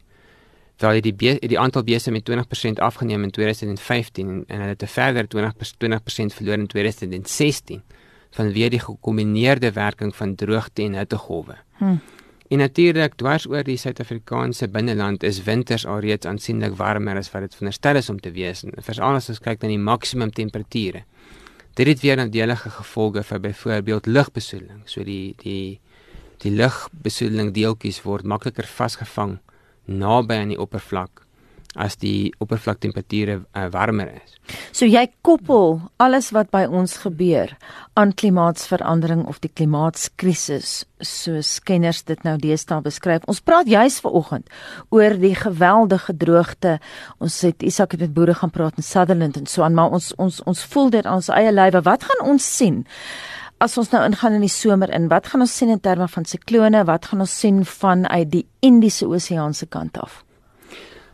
daai 0.75 1.01
die 1.01 1.15
die, 1.15 1.39
die 1.48 1.60
aantal 1.60 1.84
beeste 1.84 2.12
met 2.12 2.30
20% 2.30 2.82
afgeneem 2.84 3.24
in 3.24 3.32
2015 3.32 4.30
en, 4.30 4.44
en 4.48 4.60
hulle 4.60 4.75
het 4.75 4.84
'n 4.84 4.88
verder 4.88 5.27
20% 5.27 5.77
20% 5.77 6.36
verloor 6.36 6.58
in 6.58 6.68
2016 6.68 7.82
vanweë 8.36 8.70
die 8.70 8.80
gekombineerde 8.80 9.72
werking 9.72 10.15
van 10.15 10.36
droogte 10.36 10.82
en 10.82 10.96
hittegolwe. 10.98 11.56
Hm. 11.77 11.96
En 12.48 12.58
natuurlik 12.58 13.15
dwars 13.15 13.48
oor 13.48 13.63
die 13.63 13.77
Suid-Afrikaanse 13.77 14.68
binneland 14.68 15.24
is 15.24 15.44
winters 15.44 15.86
alreeds 15.86 16.25
aansienlik 16.25 16.75
warmer 16.75 17.18
as 17.18 17.32
wat 17.32 17.42
dit 17.42 17.56
veronderstel 17.56 17.96
is 17.96 18.10
om 18.10 18.20
te 18.20 18.32
wees. 18.32 18.63
Veral 18.77 19.15
as 19.15 19.30
ons 19.30 19.39
kyk 19.39 19.62
na 19.62 19.68
die 19.68 19.80
maksimum 19.80 20.32
temperature. 20.32 21.06
Dit 21.74 21.88
het 21.88 22.03
weer 22.06 22.15
nadelige 22.15 22.70
gevolge 22.70 23.24
vir 23.24 23.39
byvoorbeeld 23.39 24.06
lugbesoedeling. 24.06 24.84
So 24.86 25.03
die 25.03 25.34
die 25.42 25.80
die 26.44 26.51
lugbesoedeling 26.51 27.53
deeltjies 27.56 28.01
word 28.03 28.27
makliker 28.27 28.68
vasgevang 28.68 29.38
naby 29.86 30.36
aan 30.42 30.51
die 30.51 30.60
oppervlak 30.60 31.23
as 31.75 31.98
die 32.01 32.34
oppervlaktemperature 32.44 33.39
uh, 33.42 33.68
warmer 33.74 34.12
is. 34.13 34.36
So 34.75 34.86
jy 34.86 35.06
koppel 35.25 35.80
alles 36.03 36.32
wat 36.36 36.51
by 36.53 36.65
ons 36.68 36.98
gebeur 37.01 37.53
aan 38.00 38.13
klimaatsverandering 38.18 39.25
of 39.30 39.39
die 39.44 39.51
klimaatskrisis 39.53 40.84
soos 41.03 41.58
kenners 41.65 42.03
dit 42.08 42.20
nou 42.27 42.36
deesdae 42.42 42.82
beskryf. 42.84 43.25
Ons 43.27 43.42
praat 43.44 43.70
juis 43.70 44.00
vanoggend 44.03 44.50
oor 44.94 45.18
die 45.20 45.36
geweldige 45.38 46.15
droogte. 46.18 46.77
Ons 47.24 47.42
het 47.48 47.63
Isak 47.63 47.96
het 47.96 48.06
met 48.06 48.13
boere 48.15 48.36
gaan 48.38 48.53
praat 48.53 48.77
in 48.77 48.88
Sutherland 48.88 49.38
en 49.39 49.48
so 49.50 49.63
aan, 49.65 49.77
maar 49.77 49.94
ons 49.94 50.12
ons 50.22 50.42
ons 50.50 50.65
voel 50.74 50.94
dit 50.98 51.06
aan 51.06 51.22
ons 51.22 51.32
eie 51.34 51.53
lywe. 51.53 51.84
Wat 51.86 52.06
gaan 52.10 52.27
ons 52.27 52.50
sien? 52.58 52.84
As 53.63 53.77
ons 53.80 53.94
nou 53.94 54.01
ingaan 54.03 54.36
in 54.36 54.44
die 54.44 54.51
somer 54.51 54.92
in, 54.92 55.08
wat 55.08 55.30
gaan 55.32 55.46
ons 55.46 55.53
sien 55.56 55.72
in 55.72 55.80
terme 55.80 56.10
van 56.12 56.25
siklone? 56.27 56.84
Wat 56.89 57.06
gaan 57.12 57.24
ons 57.24 57.39
sien 57.39 57.63
vanuit 57.65 58.32
die 58.32 58.46
Indiese 58.60 59.08
Oseaan 59.08 59.56
se 59.56 59.70
kant 59.72 59.98
af? 59.98 60.24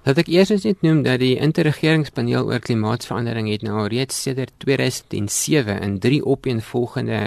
Dat 0.08 0.18
ek 0.22 0.29
eers 0.32 0.63
net 0.63 0.82
noem 0.82 1.01
dat 1.03 1.20
die 1.20 1.36
interregeringspaneel 1.36 2.48
oor 2.48 2.63
klimaatsverandering 2.63 3.50
het 3.51 3.65
nou 3.68 3.84
reeds 3.91 4.22
sedert 4.22 4.53
2007 4.63 5.82
in 5.82 6.00
drie 6.00 6.24
opeenvolgende 6.25 7.20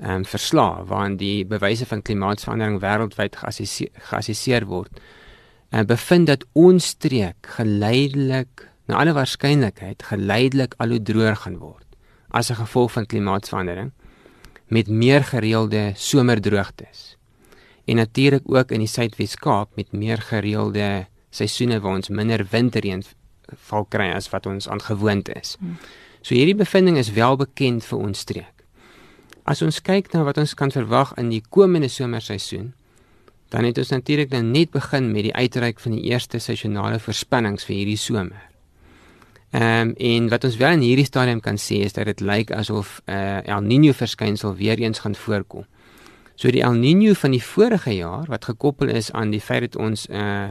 ehm 0.00 0.22
um, 0.22 0.24
verslae 0.24 0.84
waarin 0.88 1.16
die 1.20 1.44
bewyse 1.44 1.86
van 1.86 2.02
klimaatsverandering 2.02 2.80
wêreldwyd 2.80 3.36
geassesseer 3.36 4.64
word. 4.66 5.00
En 5.70 5.86
bevind 5.86 6.26
dat 6.26 6.46
ons 6.52 6.86
streek 6.96 7.52
geleidelik, 7.58 8.64
na 8.88 8.96
alle 8.96 9.12
waarskynlikheid, 9.12 10.02
geleidelik 10.02 10.74
al 10.78 10.96
hoe 10.96 11.02
droër 11.02 11.36
gaan 11.36 11.58
word 11.58 11.86
as 12.30 12.50
'n 12.50 12.54
gevolg 12.62 12.92
van 12.92 13.06
klimaatsverandering 13.06 13.92
met 14.66 14.88
meer 14.88 15.24
gereelde 15.24 15.92
somerdroogtes. 15.94 17.16
En 17.84 17.96
natuurlik 17.96 18.42
ook 18.46 18.70
in 18.70 18.78
die 18.78 18.88
Suidwes-Kaap 18.88 19.68
met 19.76 19.92
meer 19.92 20.18
gereelde 20.18 21.06
seisoene 21.30 21.80
waar 21.80 21.98
ons 22.00 22.08
minder 22.08 22.46
winterreën 22.50 23.02
val 23.70 23.86
kry 23.90 24.10
as 24.14 24.28
wat 24.30 24.46
ons 24.46 24.68
aangewoond 24.68 25.28
is. 25.34 25.56
Hmm. 25.58 25.76
So 26.22 26.34
hierdie 26.34 26.58
bevinding 26.58 26.98
is 27.00 27.12
wel 27.16 27.36
bekend 27.40 27.84
vir 27.84 27.98
ons 27.98 28.18
streek. 28.26 28.66
As 29.48 29.62
ons 29.62 29.80
kyk 29.82 30.12
na 30.12 30.22
wat 30.26 30.38
ons 30.38 30.54
kan 30.54 30.70
verwag 30.70 31.14
in 31.18 31.30
die 31.32 31.42
komende 31.48 31.88
somerseisoen, 31.88 32.72
dan 33.50 33.66
het 33.66 33.78
ons 33.82 33.90
natuurlik 33.90 34.30
nou 34.30 34.42
net 34.46 34.70
begin 34.70 35.10
met 35.10 35.26
die 35.26 35.34
uitreik 35.34 35.80
van 35.82 35.96
die 35.96 36.04
eerste 36.12 36.38
seisonale 36.38 37.00
verspannings 37.02 37.66
vir 37.66 37.80
hierdie 37.80 37.98
somer. 37.98 38.46
Ehm 39.50 39.90
um, 39.90 39.94
en 39.98 40.28
wat 40.30 40.44
ons 40.46 40.56
wel 40.56 40.76
in 40.78 40.84
hierdie 40.86 41.08
stadium 41.08 41.40
kan 41.42 41.58
sê 41.58 41.80
is 41.82 41.96
dat 41.96 42.06
dit 42.06 42.20
lyk 42.20 42.52
asof 42.54 43.00
'n 43.06 43.12
uh, 43.12 43.42
El 43.42 43.62
Niño 43.66 43.92
verskynsel 43.92 44.54
weer 44.54 44.78
eens 44.78 44.98
gaan 44.98 45.14
voorkom. 45.14 45.66
So 46.36 46.50
die 46.50 46.62
El 46.62 46.78
Niño 46.78 47.12
van 47.14 47.30
die 47.30 47.42
vorige 47.42 47.90
jaar 47.90 48.24
wat 48.28 48.44
gekoppel 48.44 48.88
is 48.88 49.12
aan 49.12 49.30
die 49.30 49.40
feit 49.40 49.60
dat 49.60 49.76
ons 49.76 50.06
'n 50.08 50.14
uh, 50.14 50.48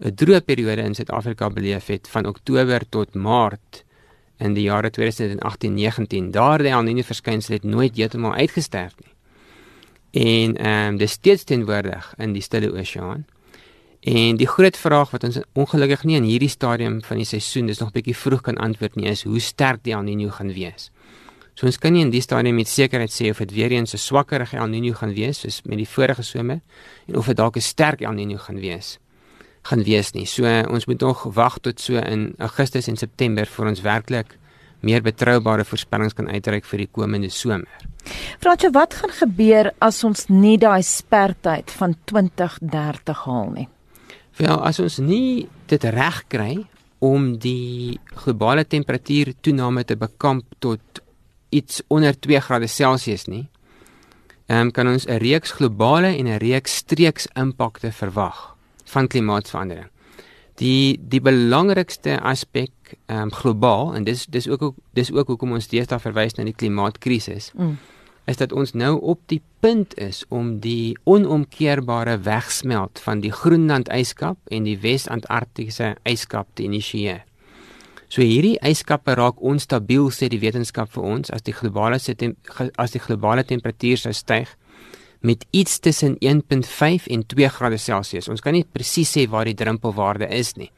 'n 0.00 0.14
droë 0.14 0.40
periode 0.44 0.82
in 0.82 0.94
Suid-Afrika 0.94 1.50
beleef 1.50 1.86
het 1.86 2.08
van 2.08 2.26
Oktober 2.26 2.88
tot 2.88 3.14
Maart 3.14 3.84
in 4.38 4.54
die 4.54 4.62
jare 4.62 4.90
2018-19. 4.90 6.30
Daardie 6.30 6.72
El 6.72 6.82
Niño 6.82 7.04
verskynsel 7.06 7.54
het 7.54 7.64
nooit 7.64 7.96
heeltemal 7.96 8.34
uitgesterf 8.34 8.94
nie. 9.02 9.12
En 10.12 10.56
ehm 10.56 10.88
um, 10.88 10.96
dis 10.96 11.10
steeds 11.10 11.44
teenwoordig 11.44 12.14
in 12.18 12.32
die 12.32 12.42
Stille 12.42 12.72
Oseaan. 12.72 13.24
En 14.00 14.36
die 14.36 14.46
groot 14.46 14.76
vraag 14.76 15.10
wat 15.10 15.24
ons 15.24 15.38
ongelukkig 15.52 16.02
nie 16.04 16.16
in 16.16 16.26
hierdie 16.26 16.50
stadium 16.50 17.02
van 17.02 17.16
die 17.16 17.26
seisoen, 17.26 17.66
dis 17.66 17.78
nog 17.78 17.92
bietjie 17.92 18.16
vroeg 18.16 18.40
kan 18.40 18.58
antwoord 18.58 18.96
nie, 18.98 19.06
is 19.08 19.22
hoe 19.22 19.40
sterk 19.40 19.84
die 19.86 19.94
El 19.94 20.02
Niño 20.02 20.32
gaan 20.34 20.52
wees. 20.52 20.90
So 21.54 21.66
ons 21.66 21.78
kan 21.78 21.92
nie 21.92 22.02
in 22.02 22.10
die 22.10 22.20
stadium 22.24 22.56
met 22.56 22.68
sekerheid 22.68 23.12
sê 23.12 23.30
of 23.30 23.38
dit 23.38 23.52
weer 23.52 23.72
eens 23.72 23.94
'n 23.94 23.98
swakkerige 23.98 24.56
El 24.56 24.68
Niño 24.68 24.94
gaan 24.94 25.14
wees 25.14 25.40
soos 25.40 25.62
met 25.62 25.78
die 25.78 25.88
vorige 25.88 26.22
somer 26.22 26.60
en 27.06 27.16
of 27.16 27.26
dit 27.26 27.36
dalk 27.36 27.56
'n 27.56 27.60
sterk 27.60 28.00
El 28.00 28.12
Niño 28.12 28.38
gaan 28.38 28.60
wees 28.60 28.98
gaan 29.62 29.82
wees 29.86 30.12
nie. 30.16 30.26
So 30.26 30.48
ons 30.70 30.86
moet 30.90 31.00
nog 31.00 31.22
wag 31.34 31.58
tot 31.62 31.80
so 31.80 32.00
in 32.00 32.32
Augustus 32.42 32.88
en 32.90 32.98
September 32.98 33.46
vir 33.46 33.70
ons 33.72 33.82
werklik 33.84 34.36
meer 34.82 35.02
betroubare 35.02 35.64
voorspellings 35.64 36.16
kan 36.18 36.28
uitreik 36.28 36.66
vir 36.66 36.84
die 36.84 36.90
komende 36.90 37.30
somer. 37.30 37.86
Fransje, 38.42 38.72
wat 38.74 38.96
gaan 38.98 39.14
gebeur 39.14 39.70
as 39.78 40.02
ons 40.04 40.26
nie 40.32 40.56
daai 40.58 40.82
spertyd 40.82 41.70
van 41.78 41.94
2030 42.10 43.22
haal 43.28 43.52
nie? 43.54 43.68
Wel, 44.40 44.58
as 44.58 44.80
ons 44.82 44.98
nie 45.04 45.46
dit 45.70 45.84
reg 45.94 46.22
kry 46.32 46.52
om 47.02 47.32
die 47.42 47.98
globale 48.24 48.64
temperatuur 48.66 49.34
toename 49.42 49.84
te 49.86 49.96
bekamp 49.98 50.46
tot 50.58 51.02
iets 51.54 51.82
onder 51.92 52.16
2 52.18 52.40
grade 52.42 52.66
Celsius 52.66 53.28
nie, 53.28 53.46
ehm 54.50 54.66
um, 54.66 54.70
kan 54.74 54.88
ons 54.88 55.06
'n 55.06 55.22
reeks 55.22 55.52
globale 55.52 56.16
en 56.18 56.26
'n 56.26 56.38
reeks 56.42 56.82
streeks 56.82 57.28
impakte 57.36 57.92
verwag 57.92 58.51
van 58.92 59.08
klimaatsverandering. 59.08 59.88
Die 60.60 61.00
die 61.00 61.20
belangrikste 61.24 62.18
aspek 62.20 62.72
ehm 63.06 63.28
um, 63.28 63.32
globaal 63.32 63.94
en 63.96 64.04
dis 64.04 64.26
dis 64.26 64.48
ook 64.48 64.74
dis 64.92 65.12
ook 65.12 65.32
hoekom 65.32 65.56
ons 65.56 65.68
deesdae 65.68 66.00
verwys 66.02 66.36
na 66.36 66.44
die 66.44 66.56
klimaatkrisis. 66.56 67.50
Mm. 67.56 67.78
Is 68.30 68.38
dat 68.38 68.52
ons 68.52 68.72
nou 68.72 68.92
op 69.00 69.20
die 69.26 69.40
punt 69.60 69.96
is 69.98 70.22
om 70.28 70.60
die 70.62 70.94
onomkeerbare 71.04 72.20
wegsmelt 72.22 73.00
van 73.02 73.20
die 73.20 73.32
Groenland 73.32 73.88
yskap 73.90 74.38
en 74.46 74.68
die 74.68 74.78
Wes-Antarktiese 74.78 75.96
yskap 76.06 76.46
te 76.54 76.68
initieer. 76.68 77.24
So 78.12 78.20
hierdie 78.20 78.58
yskappe 78.60 79.14
raak 79.16 79.40
onstabiel 79.40 80.10
sê 80.12 80.28
die 80.28 80.42
wetenskap 80.42 80.90
vir 80.92 81.06
ons 81.14 81.32
as 81.32 81.42
die 81.42 81.54
globale 81.56 81.96
as 81.96 82.92
die 82.92 83.00
globale 83.00 83.44
temperatuur 83.48 84.04
sou 84.04 84.12
styg 84.12 84.52
met 85.22 85.46
iets 85.50 85.78
tussen 85.78 86.16
1.5 86.18 87.06
en 87.14 87.24
2 87.26 87.48
grade 87.48 87.78
Celsius. 87.78 88.28
Ons 88.28 88.42
kan 88.42 88.54
nie 88.56 88.66
presies 88.66 89.10
sê 89.14 89.28
waar 89.30 89.46
die 89.48 89.56
drempelwaarde 89.58 90.28
is 90.34 90.54
nie. 90.58 90.70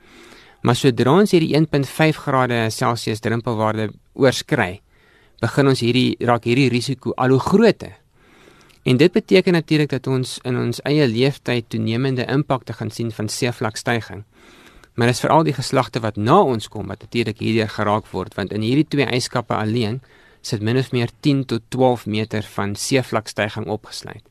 Maar 0.65 0.77
sodra 0.77 1.17
ons 1.21 1.33
hierdie 1.33 1.53
1.5 1.57 2.23
grade 2.27 2.61
Celsius 2.73 3.21
drempelwaarde 3.25 3.91
oorskry, 4.15 4.81
begin 5.41 5.69
ons 5.73 5.81
hierdie 5.85 6.15
raak 6.25 6.45
hierdie 6.49 6.71
risiko 6.73 7.13
al 7.17 7.35
hoe 7.37 7.41
groter. 7.41 7.97
En 8.85 9.01
dit 9.01 9.13
beteken 9.13 9.57
natuurlik 9.57 9.91
dat 9.91 10.07
ons 10.07 10.39
in 10.45 10.61
ons 10.61 10.81
eie 10.85 11.09
leeftyd 11.09 11.69
toenemende 11.73 12.29
impakte 12.29 12.77
gaan 12.77 12.93
sien 12.93 13.13
van 13.13 13.29
seevlakstygings 13.29 14.25
maar 14.95 15.11
dit 15.11 15.17
is 15.17 15.23
veral 15.25 15.43
die 15.47 15.55
geslagte 15.55 16.01
wat 16.05 16.17
na 16.17 16.37
ons 16.47 16.69
kom 16.71 16.91
wat 16.93 17.03
natuurlik 17.03 17.41
hierdeur 17.43 17.71
geraak 17.77 18.07
word 18.13 18.37
want 18.39 18.53
in 18.55 18.63
hierdie 18.63 18.87
twee 18.87 19.07
yskappe 19.17 19.57
alleen 19.57 20.01
sit 20.45 20.63
min 20.63 20.79
of 20.79 20.93
meer 20.93 21.11
10 21.27 21.45
tot 21.51 21.65
12 21.75 22.07
meter 22.07 22.47
van 22.55 22.75
seevlakstygings 22.77 23.71
opgesluit. 23.71 24.23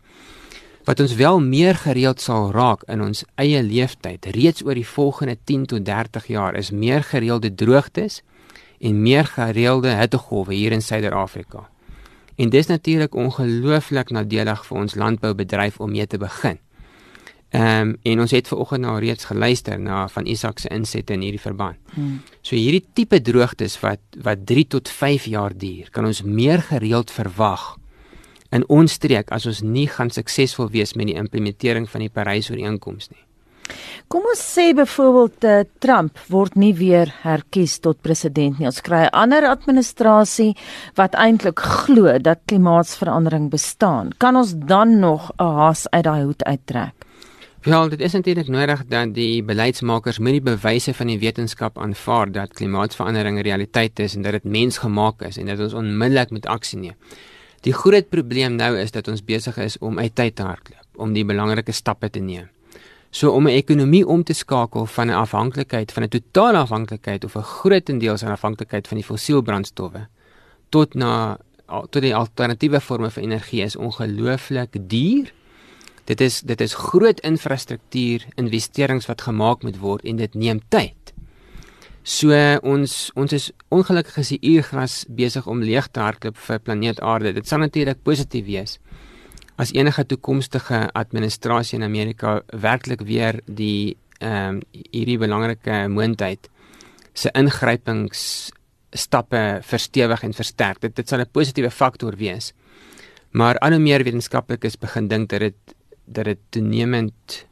Wat 0.84 1.00
ons 1.00 1.13
wel 1.16 1.40
meer 1.40 1.75
gereeld 1.75 2.22
sal 2.22 2.50
raak 2.52 2.82
in 2.92 3.02
ons 3.02 3.24
eie 3.40 3.62
leeftyd 3.63 4.25
reeds 4.36 4.63
oor 4.68 4.75
die 4.75 4.88
volgende 4.88 5.38
10 5.48 5.66
tot 5.72 5.86
30 5.88 6.25
jaar 6.28 6.58
is 6.60 6.74
meer 6.75 7.04
gereelde 7.08 7.54
droogtes 7.56 8.20
en 8.84 9.00
meer 9.02 9.24
gereelde 9.25 9.94
hittegolwe 9.96 10.54
hier 10.54 10.75
in 10.75 10.82
Suider-Afrika. 10.82 11.70
En 12.36 12.50
dis 12.50 12.68
natuurlik 12.68 13.16
ongelooflik 13.16 14.12
nadelig 14.12 14.66
vir 14.68 14.78
ons 14.78 14.96
landboubedryf 14.96 15.80
om 15.80 15.92
mee 15.92 16.08
te 16.08 16.20
begin. 16.20 16.60
Ehm 17.54 17.94
um, 17.94 17.96
en 18.04 18.20
ons 18.20 18.32
het 18.32 18.48
ver 18.48 18.58
oggend 18.58 18.82
nou 18.82 18.98
reeds 19.00 19.30
geluister 19.30 19.80
na 19.80 20.08
van 20.08 20.25
Isak 20.25 20.60
se 20.60 20.70
insette 20.74 21.13
in 21.13 21.22
hierdie 21.22 21.42
verband. 21.42 21.78
Hmm. 21.94 22.20
So 22.42 22.56
hierdie 22.56 22.84
tipe 22.94 23.22
droogtes 23.22 23.80
wat 23.80 24.02
wat 24.25 24.44
3 24.46 24.68
tot 24.68 24.90
5 24.90 25.25
jaar 25.25 25.54
duur, 25.58 25.92
kan 25.92 26.06
ons 26.06 26.24
meer 26.24 26.62
gereeld 26.62 27.12
verwag 27.12 27.78
in 28.54 28.66
ons 28.70 28.94
streek 29.00 29.32
as 29.32 29.46
ons 29.50 29.62
nie 29.66 29.88
gaan 29.90 30.14
suksesvol 30.14 30.70
wees 30.74 30.96
met 30.96 31.10
die 31.10 31.20
implementering 31.20 31.90
van 31.90 32.06
die 32.06 32.14
Parys-ooreenkoms 32.14 33.10
nie. 33.12 33.24
Kom 34.12 34.26
ons 34.28 34.42
sê 34.44 34.74
byvoorbeeld 34.76 35.46
uh, 35.48 35.54
Trump 35.82 36.20
word 36.30 36.58
nie 36.60 36.74
weer 36.78 37.10
herkies 37.24 37.78
tot 37.82 38.02
president 38.06 38.60
nie. 38.60 38.68
Ons 38.70 38.84
kry 38.86 39.06
'n 39.06 39.16
ander 39.24 39.48
administrasie 39.48 40.54
wat 41.00 41.16
eintlik 41.16 41.60
glo 41.60 42.20
dat 42.20 42.44
klimaatsverandering 42.46 43.50
bestaan. 43.50 44.12
Kan 44.18 44.36
ons 44.36 44.54
dan 44.54 45.00
nog 45.00 45.32
'n 45.40 45.44
haas 45.44 45.88
uit 45.90 46.04
daai 46.04 46.24
hoed 46.24 46.44
uittrek? 46.44 46.94
Ja, 47.64 47.88
dit 47.88 48.02
is 48.02 48.12
natuurlik 48.12 48.48
nodig 48.48 48.86
dat 48.88 49.14
die 49.14 49.44
beleidsmakers 49.44 50.20
met 50.20 50.34
die 50.34 50.42
bewyse 50.42 50.94
van 50.94 51.08
die 51.08 51.20
wetenskap 51.20 51.78
aanvaar 51.78 52.32
dat 52.32 52.54
klimaatsverandering 52.54 53.39
'n 53.39 53.42
realiteit 53.42 54.00
is 54.00 54.16
en 54.16 54.22
dat 54.22 54.32
dit 54.32 54.44
mensgemaak 54.44 55.22
is 55.22 55.38
en 55.38 55.46
dat 55.46 55.60
ons 55.60 55.74
onmiddellik 55.74 56.30
moet 56.30 56.46
aksie 56.46 56.80
neem. 56.80 56.96
Die 57.63 57.73
groot 57.73 58.10
probleem 58.10 58.56
nou 58.56 58.78
is 58.78 58.91
dat 58.91 59.08
ons 59.08 59.23
besig 59.23 59.58
is 59.58 59.78
om 59.80 59.99
uit 59.99 60.15
tyd 60.15 60.36
te 60.36 60.43
hardloop 60.43 61.04
om 61.04 61.13
die 61.13 61.26
belangrike 61.26 61.71
stappe 61.71 62.10
te 62.10 62.19
neem. 62.19 62.49
So 63.12 63.32
om 63.32 63.47
'n 63.47 63.56
ekonomie 63.56 64.06
om 64.08 64.23
te 64.23 64.34
skakel 64.34 64.86
van 64.86 65.08
'n 65.08 65.21
afhanklikheid 65.26 65.91
van 65.91 66.04
'n 66.04 66.10
totale 66.10 66.58
afhanklikheid 66.58 67.23
of 67.23 67.36
'n 67.36 67.43
grootendeels 67.43 68.23
afhanklikheid 68.23 68.88
van 68.88 68.97
die 68.97 69.06
fossielbrandstowwe 69.06 70.08
tot 70.69 70.93
na 70.93 71.38
tot 71.89 72.02
die 72.02 72.15
alternatiewe 72.15 72.82
forme 72.82 73.10
van 73.10 73.23
energie 73.23 73.62
is 73.62 73.76
ongelooflik 73.76 74.89
duur 74.89 75.32
Dit 76.04 76.21
is 76.21 76.41
dit 76.41 76.62
is 76.62 76.73
groot 76.73 77.19
infrastruktuur 77.19 78.26
investerings 78.36 79.06
wat 79.08 79.21
gemaak 79.21 79.63
moet 79.63 79.80
word 79.80 80.04
en 80.04 80.19
dit 80.19 80.34
neem 80.34 80.60
tyd. 80.67 81.03
So 82.04 82.36
ons 82.68 83.12
ons 83.16 83.32
is 83.32 83.52
ongelukkig 83.72 84.18
is 84.20 84.34
die 84.36 84.39
uurgras 84.58 85.06
besig 85.08 85.46
om 85.48 85.62
leeg 85.63 85.88
te 85.88 86.02
hardloop 86.04 86.36
vir 86.36 86.60
planeet 86.60 87.00
Aarde. 87.00 87.32
Dit 87.32 87.48
sal 87.48 87.63
natuurlik 87.63 88.04
positief 88.04 88.46
wees 88.46 88.80
as 89.56 89.72
enige 89.72 90.04
toekomstige 90.10 90.89
administrasie 90.98 91.78
in 91.78 91.86
Amerika 91.86 92.42
werklik 92.52 93.06
weer 93.08 93.39
die 93.48 93.96
ehm 94.20 94.58
um, 94.58 94.60
hierdie 94.92 95.18
belangrike 95.20 95.88
moontlikheid 95.88 96.50
se 97.13 97.32
ingrypings 97.38 98.52
stappe 98.92 99.62
verstewig 99.63 100.24
en 100.24 100.34
versterk. 100.34 100.82
Dit 100.82 100.96
dit 100.96 101.08
sal 101.08 101.22
'n 101.22 101.32
positiewe 101.32 101.72
faktor 101.72 102.16
wees. 102.18 102.54
Maar 103.32 103.58
al 103.60 103.72
hoe 103.72 103.80
meer 103.80 104.04
wetenskaplikes 104.04 104.80
begin 104.80 105.08
dink 105.08 105.30
dat 105.30 105.39
dit 105.39 105.76
dat 106.06 106.26
dit 106.26 106.39
toenemend 106.50 107.48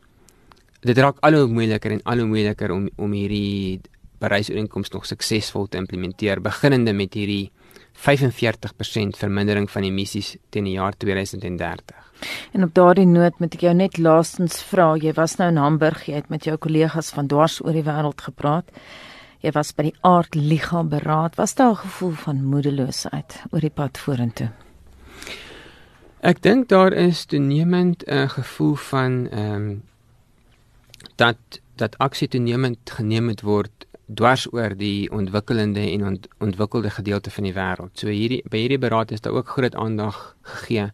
dit 0.82 0.98
raak 0.98 1.18
al 1.22 1.34
hoe 1.34 1.48
moeiliker 1.48 1.92
en 1.92 2.04
al 2.04 2.18
hoe 2.18 2.28
moeiliker 2.28 2.72
om 2.72 2.90
om 2.98 3.12
hierdie 3.12 3.80
Parys-ooreenkoms 4.22 4.94
nog 4.94 5.08
suksesvol 5.10 5.68
te 5.68 5.80
implementeer 5.82 6.42
beginnende 6.42 6.94
met 6.94 7.18
hierdie 7.18 7.52
45% 8.02 9.18
vermindering 9.20 9.68
van 9.70 9.84
emissies 9.84 10.36
teen 10.50 10.70
die 10.70 10.78
jaar 10.78 10.96
2030. 10.98 11.96
En 12.54 12.64
op 12.64 12.74
daardie 12.78 13.08
noot 13.10 13.40
moet 13.42 13.56
ek 13.58 13.66
jou 13.66 13.74
net 13.76 13.98
laastens 13.98 14.62
vra, 14.70 14.94
jy 14.96 15.14
was 15.18 15.38
nou 15.40 15.50
in 15.52 15.60
Hamburg, 15.62 16.06
jy 16.08 16.22
het 16.22 16.30
met 16.30 16.46
jou 16.46 16.58
kollegas 16.62 17.10
van 17.16 17.30
dwars 17.32 17.60
oor 17.66 17.74
die 17.74 17.86
wêreld 17.86 18.22
gepraat. 18.22 18.70
Jy 19.42 19.54
was 19.56 19.74
by 19.74 19.88
die 19.90 19.96
Aardliga 20.06 20.84
beraad. 20.86 21.36
Was 21.36 21.56
daar 21.56 21.74
'n 21.74 21.84
gevoel 21.86 22.12
van 22.12 22.44
moedeloosheid 22.46 23.42
oor 23.52 23.60
die 23.60 23.74
pad 23.74 23.98
vorentoe? 23.98 24.52
Ek 26.22 26.42
dink 26.42 26.70
daar 26.70 26.94
is 26.94 27.26
toenemend 27.26 28.04
'n 28.08 28.30
gevoel 28.30 28.76
van 28.76 29.28
ehm 29.30 29.56
um, 29.56 29.84
dat 31.16 31.38
dat 31.76 31.98
aksie 31.98 32.28
toenemend 32.28 32.78
geneem 32.86 33.26
moet 33.26 33.42
word 33.42 33.86
dwars 34.06 34.48
oor 34.54 34.76
die 34.78 35.12
ontwikkelende 35.12 35.84
en 35.92 36.06
ont, 36.06 36.28
ontwikkelde 36.40 36.90
gedeelte 36.90 37.32
van 37.32 37.48
die 37.48 37.54
wêreld. 37.56 37.94
So 38.00 38.08
hierdie 38.12 38.42
by 38.50 38.64
hierdie 38.64 38.82
beraad 38.82 39.12
is 39.12 39.22
daar 39.22 39.34
ook 39.38 39.54
groot 39.56 39.76
aandag 39.76 40.20
gegee 40.42 40.90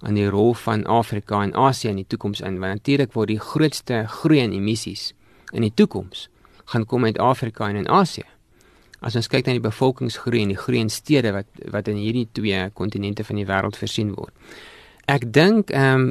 aan 0.00 0.16
die 0.16 0.28
rol 0.30 0.54
van 0.54 0.86
Afrika 0.86 1.42
en 1.42 1.54
Asië 1.54 1.88
in 1.88 2.00
die 2.00 2.06
toekoms 2.08 2.40
in, 2.40 2.58
want 2.60 2.80
natuurlik 2.80 3.12
word 3.12 3.28
die 3.28 3.40
grootste 3.40 4.04
groei 4.08 4.40
in 4.40 4.52
emissies 4.56 5.10
in 5.52 5.66
die 5.66 5.74
toekoms 5.74 6.28
gaan 6.70 6.86
kom 6.86 7.04
uit 7.04 7.18
Afrika 7.18 7.68
en 7.68 7.76
in 7.76 7.88
Asië. 7.88 8.26
As 9.00 9.16
ons 9.16 9.28
kyk 9.32 9.46
na 9.46 9.56
die 9.56 9.64
bevolkingsgroei 9.64 10.44
en 10.44 10.52
die 10.52 10.60
groei 10.60 10.80
in 10.84 10.92
stede 10.92 11.32
wat 11.34 11.48
wat 11.74 11.88
in 11.88 11.98
hierdie 11.98 12.28
twee 12.36 12.68
kontinente 12.76 13.24
van 13.24 13.40
die 13.40 13.46
wêreld 13.48 13.78
versien 13.80 14.14
word. 14.16 14.34
Ek 15.08 15.26
dink 15.32 15.72
ehm 15.74 16.10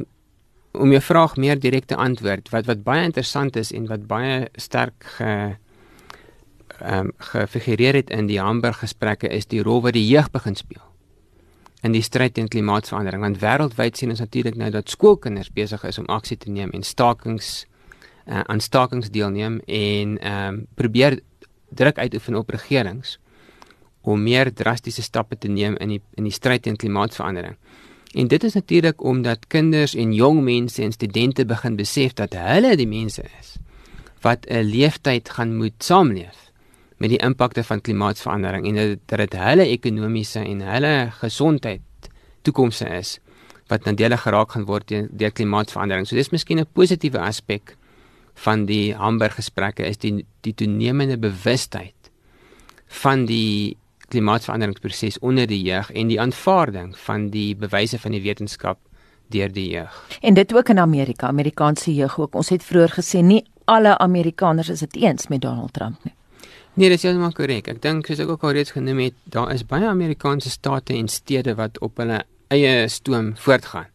om 0.70 0.92
jou 0.94 1.00
vraag 1.02 1.32
meer 1.36 1.58
direk 1.58 1.88
te 1.90 1.96
antwoord 1.98 2.52
wat 2.52 2.68
wat 2.68 2.84
baie 2.86 3.02
interessant 3.08 3.56
is 3.58 3.72
en 3.74 3.88
wat 3.90 4.06
baie 4.06 4.44
sterk 4.54 5.08
ge 5.16 5.56
ehm 6.80 7.06
um, 7.06 7.12
gefigureer 7.32 7.94
het 7.94 8.10
in 8.10 8.26
die 8.26 8.40
Hamburg 8.40 8.78
gesprekke 8.78 9.28
is 9.28 9.46
die 9.46 9.62
rol 9.62 9.82
wat 9.82 9.92
die 9.92 10.06
jeug 10.06 10.30
begin 10.30 10.54
speel 10.54 10.86
in 11.82 11.92
die 11.92 12.02
stryd 12.02 12.34
teen 12.34 12.48
klimaatsverandering 12.48 13.22
want 13.22 13.40
wêreldwyd 13.40 13.96
sien 13.96 14.10
ons 14.10 14.20
natuurlik 14.20 14.56
nou 14.56 14.70
dat 14.70 14.90
skoolkinders 14.90 15.52
besig 15.52 15.84
is 15.84 15.98
om 15.98 16.06
aksie 16.06 16.36
te 16.36 16.50
neem 16.50 16.70
en 16.70 16.82
stakings 16.82 17.66
uh, 18.26 18.40
aan 18.40 18.60
stakings 18.60 19.10
deelneem 19.10 19.60
en 19.66 20.18
ehm 20.18 20.54
um, 20.54 20.66
probeer 20.74 21.20
druk 21.70 21.98
uitoefen 21.98 22.34
op 22.34 22.50
regerings 22.50 23.18
om 24.00 24.22
meer 24.22 24.52
drastiese 24.54 25.02
stappe 25.02 25.38
te 25.38 25.48
neem 25.48 25.76
in 25.76 25.96
die 25.96 26.02
in 26.16 26.24
die 26.24 26.34
stryd 26.34 26.62
teen 26.62 26.76
klimaatsverandering. 26.76 27.56
En 28.14 28.28
dit 28.28 28.44
is 28.44 28.54
natuurlik 28.54 29.02
omdat 29.04 29.46
kinders 29.46 29.94
en 29.94 30.12
jong 30.14 30.40
mense 30.42 30.82
en 30.82 30.92
studente 30.92 31.44
begin 31.46 31.76
besef 31.76 32.16
dat 32.18 32.34
hulle 32.34 32.76
die 32.76 32.88
mense 32.88 33.22
is 33.40 33.56
wat 34.20 34.46
'n 34.46 34.64
leeftyd 34.64 35.28
gaan 35.30 35.56
moet 35.56 35.78
saamleef 35.78 36.49
met 37.00 37.12
die 37.14 37.20
impakte 37.24 37.64
van 37.64 37.80
klimaatsverandering 37.80 38.66
en 38.68 38.78
dat 39.08 39.22
dit 39.24 39.36
hulle 39.40 39.66
ekonomiese 39.72 40.42
en 40.44 40.60
hulle 40.68 40.94
gesondheid 41.22 42.10
toekomse 42.44 42.88
is 42.98 43.18
wat 43.70 43.86
nadelig 43.86 44.24
geraak 44.26 44.52
gaan 44.52 44.66
word 44.68 44.88
deur, 44.90 45.06
deur 45.10 45.32
klimaatsverandering. 45.32 46.08
So 46.08 46.16
dis 46.18 46.32
miskien 46.34 46.60
'n 46.60 46.66
positiewe 46.72 47.18
aspek 47.18 47.76
van 48.34 48.66
die 48.66 48.94
Hamburg 48.94 49.34
gesprekke 49.34 49.86
is 49.86 49.96
die 49.96 50.26
die 50.40 50.54
toenemende 50.54 51.18
bewustheid 51.18 52.10
van 52.86 53.26
die 53.26 53.76
klimaatsveranderingsproses 54.08 55.18
onder 55.18 55.46
die 55.46 55.62
jeug 55.62 55.90
en 55.92 56.08
die 56.08 56.20
aanvaarding 56.20 56.98
van 56.98 57.30
die 57.30 57.56
bewyse 57.56 57.98
van 57.98 58.10
die 58.10 58.22
wetenskap 58.22 58.78
deur 59.30 59.52
die 59.52 59.68
jeug. 59.70 60.06
En 60.20 60.34
dit 60.34 60.54
ook 60.54 60.68
in 60.68 60.78
Amerika, 60.78 61.26
Amerikaanse 61.26 61.94
jeug 61.94 62.18
ook. 62.18 62.34
Ons 62.34 62.48
het 62.48 62.64
vroeër 62.64 62.90
gesê 62.98 63.22
nie 63.22 63.44
alle 63.64 63.98
Amerikaners 63.98 64.68
is 64.68 64.80
dit 64.80 64.96
eens 64.96 65.28
met 65.28 65.40
Donald 65.40 65.72
Trump 65.72 66.04
nie. 66.04 66.14
Nee, 66.80 66.88
dit 66.88 66.96
is 66.96 67.02
heeltemal 67.04 67.34
korrek. 67.36 67.66
Ek 67.68 67.80
dink 67.84 68.06
soos 68.08 68.22
ek 68.24 68.30
ook 68.32 68.44
al 68.48 68.54
reeds 68.56 68.72
genoem 68.72 69.02
het, 69.02 69.16
daar 69.28 69.50
is 69.52 69.66
baie 69.68 69.84
Amerikaanse 69.84 70.48
state 70.48 70.94
en 70.96 71.10
stede 71.12 71.52
wat 71.58 71.76
op 71.84 71.98
hulle 72.00 72.22
eie 72.48 72.86
stoom 72.88 73.34
voortgaan 73.36 73.90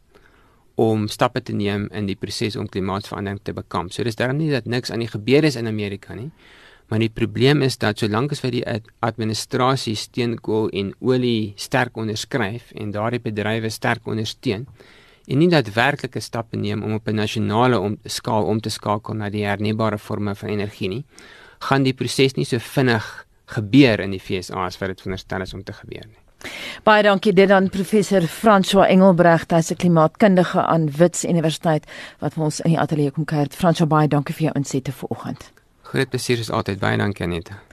om 0.78 1.08
stappe 1.10 1.40
te 1.42 1.56
neem 1.56 1.88
in 1.90 2.06
die 2.06 2.14
proses 2.14 2.54
om 2.54 2.68
klimaatsverandering 2.70 3.40
te 3.42 3.56
bekamp. 3.56 3.90
So 3.90 4.06
dis 4.06 4.14
daarom 4.14 4.38
nie 4.38 4.52
dat 4.52 4.68
niks 4.70 4.92
aan 4.94 5.02
die 5.02 5.10
gebeur 5.10 5.48
is 5.48 5.58
in 5.58 5.66
Amerika 5.66 6.14
nie. 6.14 6.28
Maar 6.86 7.02
die 7.02 7.10
probleem 7.10 7.64
is 7.66 7.74
dat 7.82 7.98
solank 7.98 8.36
as 8.36 8.44
wat 8.44 8.54
die 8.54 8.62
administrasie 9.02 9.96
steenkool 9.98 10.70
en 10.70 10.92
olie 11.00 11.56
sterk 11.58 11.98
onderskryf 11.98 12.70
en 12.78 12.92
daardie 12.94 13.24
bedrywe 13.24 13.72
sterk 13.74 14.06
ondersteun 14.06 14.68
en 15.26 15.42
nie 15.42 15.50
daadwerklike 15.50 16.22
stappe 16.22 16.54
neem 16.54 16.86
om 16.86 16.94
op 17.00 17.08
'n 17.08 17.18
nasionale 17.18 17.80
om, 17.80 17.98
skaal 18.04 18.46
om 18.46 18.60
te 18.60 18.70
skakel 18.70 19.18
na 19.18 19.30
die 19.30 19.42
hernubare 19.42 19.98
forme 19.98 20.34
van 20.34 20.54
energie 20.54 20.88
nie, 20.88 21.04
gaan 21.68 21.86
die 21.86 21.94
proses 21.94 22.36
nie 22.36 22.44
so 22.44 22.58
vinnig 22.58 23.26
gebeur 23.46 24.00
in 24.02 24.14
die 24.14 24.22
FSA 24.22 24.66
as 24.66 24.78
wat 24.80 24.92
dit 24.92 25.02
veronderstel 25.02 25.42
is 25.42 25.54
om 25.54 25.64
te 25.64 25.72
gebeur 25.72 26.06
nie. 26.06 26.22
Baie 26.86 27.02
dankie 27.02 27.32
dit 27.32 27.50
aan 27.50 27.68
professor 27.72 28.26
François 28.30 28.88
Engelbrecht, 28.88 29.50
hy's 29.50 29.70
'n 29.72 29.76
klimaatkundige 29.82 30.62
aan 30.62 30.90
Wits 30.98 31.24
Universiteit 31.24 31.84
wat 32.20 32.36
ons 32.36 32.60
in 32.60 32.70
die 32.70 32.80
ateljee 32.80 33.10
kom 33.10 33.24
kuier. 33.24 33.48
François, 33.50 33.88
baie 33.88 34.08
dankie 34.08 34.34
vir 34.34 34.44
jou 34.46 34.54
insette 34.54 34.92
vanoggend. 34.92 35.50
Groot 35.82 36.08
plesier 36.08 36.38
is 36.38 36.50
altyd 36.50 36.78
baie 36.78 36.96
dankie 36.96 37.24
Aneta. 37.24 37.65